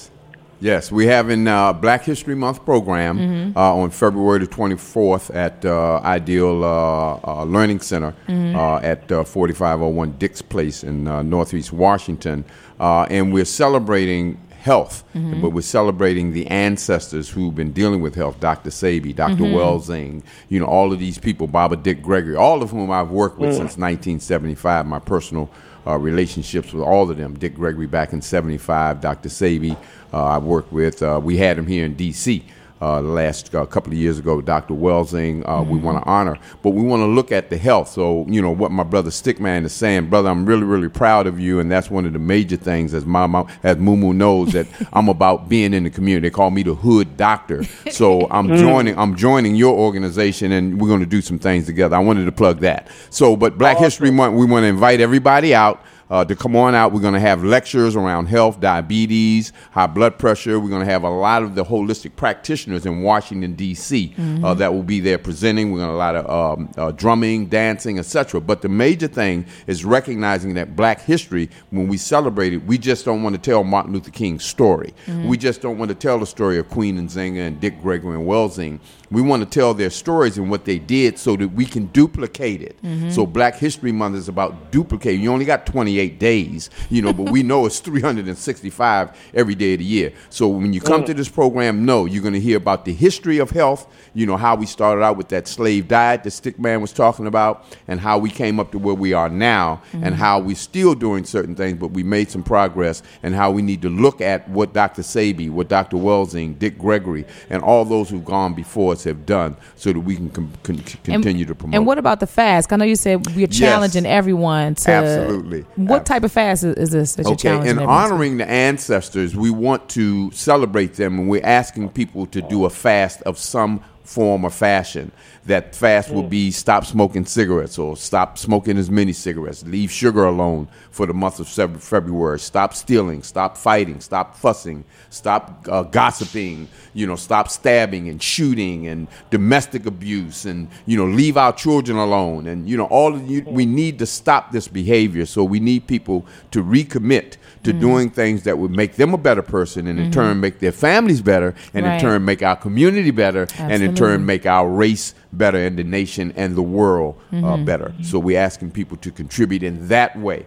[0.59, 3.57] Yes, we have having uh, Black History Month program Mm-hmm.
[3.57, 8.55] uh, on February the 24th at uh, Ideal uh, uh, Learning Center Mm-hmm.
[8.57, 12.43] uh, at uh, 4501 Dix Place in uh, Northeast Washington.
[12.79, 15.41] Uh, and we're celebrating health, Mm-hmm.
[15.41, 18.69] but we're celebrating the ancestors who've been dealing with health, Dr.
[18.69, 19.55] Sebi, doctor Mm-hmm.
[19.55, 23.37] Welsing, you know, all of these people, Baba Dick Gregory, all of whom I've worked
[23.39, 25.49] with since 1975, my personal
[25.85, 27.37] uh, relationships with all of them.
[27.39, 29.29] Dick Gregory back in 75, Dr.
[29.29, 29.77] Sebi,
[30.13, 32.43] uh, I worked with, uh, we had him here in D.C.
[32.79, 34.75] Uh, the last uh, couple of years ago, Dr.
[34.75, 37.89] Welsing, uh, we want to honor, but we want to look at the health.
[37.89, 41.25] So, you know, what my brother Stic Man is saying, brother, I'm really, really proud
[41.25, 44.51] of you, and that's one of the major things, as my mom, as Mumu knows,
[44.53, 46.29] that I'm about being in the community.
[46.29, 47.63] They call me the hood doctor.
[47.89, 51.95] So I'm joining, I'm joining your organization, and we're going to do some things together.
[51.95, 52.89] I wanted to plug that.
[53.09, 55.83] So, but Black History Month, we want to invite everybody out.
[56.09, 56.93] Uh, to come on out.
[56.93, 60.59] We're going to have lectures around health, diabetes, high blood pressure.
[60.59, 64.13] We're going to have a lot of the holistic practitioners in Washington D.C.
[64.43, 65.71] Uh, that will be there presenting.
[65.71, 68.39] We're going to a lot of um, uh, drumming, dancing, etc.
[68.39, 73.03] But the major thing is recognizing that Black history, when we celebrate it, we just
[73.03, 74.93] don't want to tell Martin Luther King's story.
[75.27, 78.25] We just don't want to tell the story of Queen Nzinga and Dick Gregory and
[78.25, 78.79] Welsing.
[79.09, 82.61] We want to tell their stories and what they did so that we can duplicate
[82.61, 82.75] it.
[82.83, 83.11] Mm-hmm.
[83.11, 85.21] So Black History Month is about duplicating.
[85.21, 89.79] You only got 28 days, you know, but we know it's 365 every day of
[89.79, 90.11] the year.
[90.29, 91.05] So when you come mm.
[91.07, 94.35] to this program, no, you're going to hear about the history of health, you know,
[94.35, 97.99] how we started out with that slave diet that Stic Man was talking about, and
[97.99, 100.13] how we came up to where we are now, and mm-hmm.
[100.15, 103.81] how we're still doing certain things, but we made some progress, and how we need
[103.83, 105.01] to look at what Dr.
[105.01, 105.97] Sebi, what Dr.
[105.97, 110.15] Welsing, Dick Gregory, and all those who've gone before us have done so that we
[110.15, 111.75] can com- con- continue to promote.
[111.75, 112.71] And what about the fast?
[112.71, 114.91] I know you said we're challenging everyone to.
[114.91, 115.61] Absolutely.
[115.75, 118.49] What Ab- type of fast is, is this that you're Okay, challenging in honoring the
[118.49, 123.37] ancestors, we want to celebrate them, and we're asking people to do a fast of
[123.37, 125.11] some form or fashion.
[125.45, 130.25] That fast will be stop smoking cigarettes or stop smoking as many cigarettes, leave sugar
[130.25, 131.47] alone for the month of
[131.81, 138.21] February, stop stealing, stop fighting, stop fussing, stop uh, gossiping, you know, stop stabbing and
[138.21, 143.13] shooting and domestic abuse, and you know, leave our children alone, and you know, all
[143.15, 145.25] of you, we need to stop this behavior.
[145.25, 147.37] So we need people to recommit
[147.67, 150.71] to doing things that would make them a better person, and in turn make their
[150.71, 151.95] families better, and Right.
[151.95, 155.83] in turn make our community better, and in turn make our race better, and the
[155.83, 157.65] nation and the world uh, Mm-hmm.
[157.65, 157.93] better.
[158.01, 160.45] So we're asking people to contribute in that way.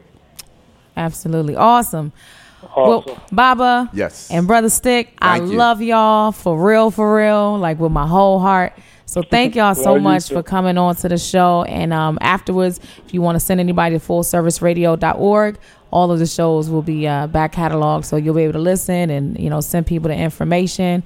[0.97, 1.57] Absolutely.
[1.57, 2.13] Awesome.
[2.75, 3.07] Awesome.
[3.07, 4.29] Well, Baba Yes.
[4.31, 5.45] and Brother Stic, I you.
[5.47, 8.73] love y'all for real, for real, like with my whole heart.
[9.07, 11.63] So thank y'all so Love much for coming on to the show.
[11.65, 15.59] And um, afterwards, if you want to send anybody to fullserviceradio.org,
[15.91, 19.11] all of the shows will be uh, back cataloged, so you'll be able to listen
[19.11, 21.03] and you know send people the information.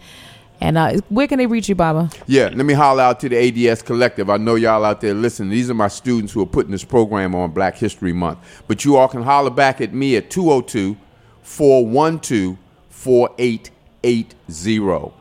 [0.61, 2.09] And uh, where can they reach you, Baba?
[2.27, 4.31] Yeah, let me holler out to the ADS Collective.
[4.31, 5.51] I know y'all out there listening.
[5.51, 8.39] These are my students who are putting this program on Black History Month.
[8.69, 10.97] But you all can holler back at me at 202
[11.43, 12.57] 412
[12.89, 15.13] 4880.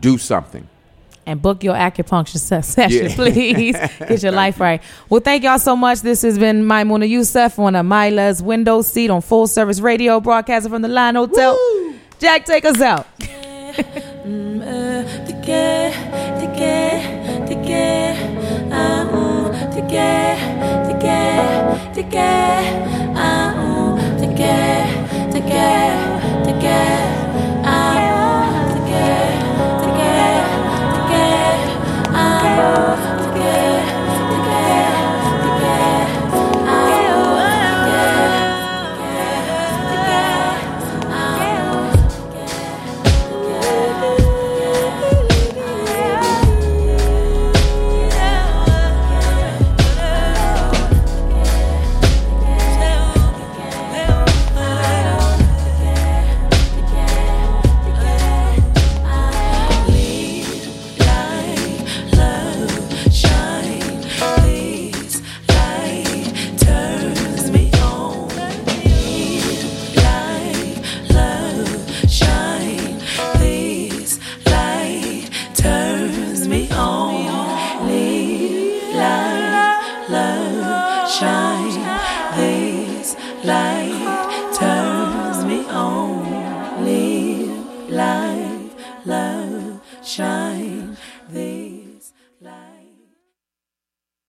[0.00, 0.68] Do something.
[1.24, 3.14] And book your acupuncture se- session, Yeah.
[3.14, 3.76] please.
[4.08, 4.82] Get your life right.
[5.08, 6.00] Well, thank y'all so much.
[6.00, 10.72] This has been Maimouna Youssef on a Mila's window seat on Full Service Radio, broadcasting
[10.72, 11.56] from the Line Hotel.
[12.18, 13.06] Jack, take us out.
[13.20, 14.82] Shine,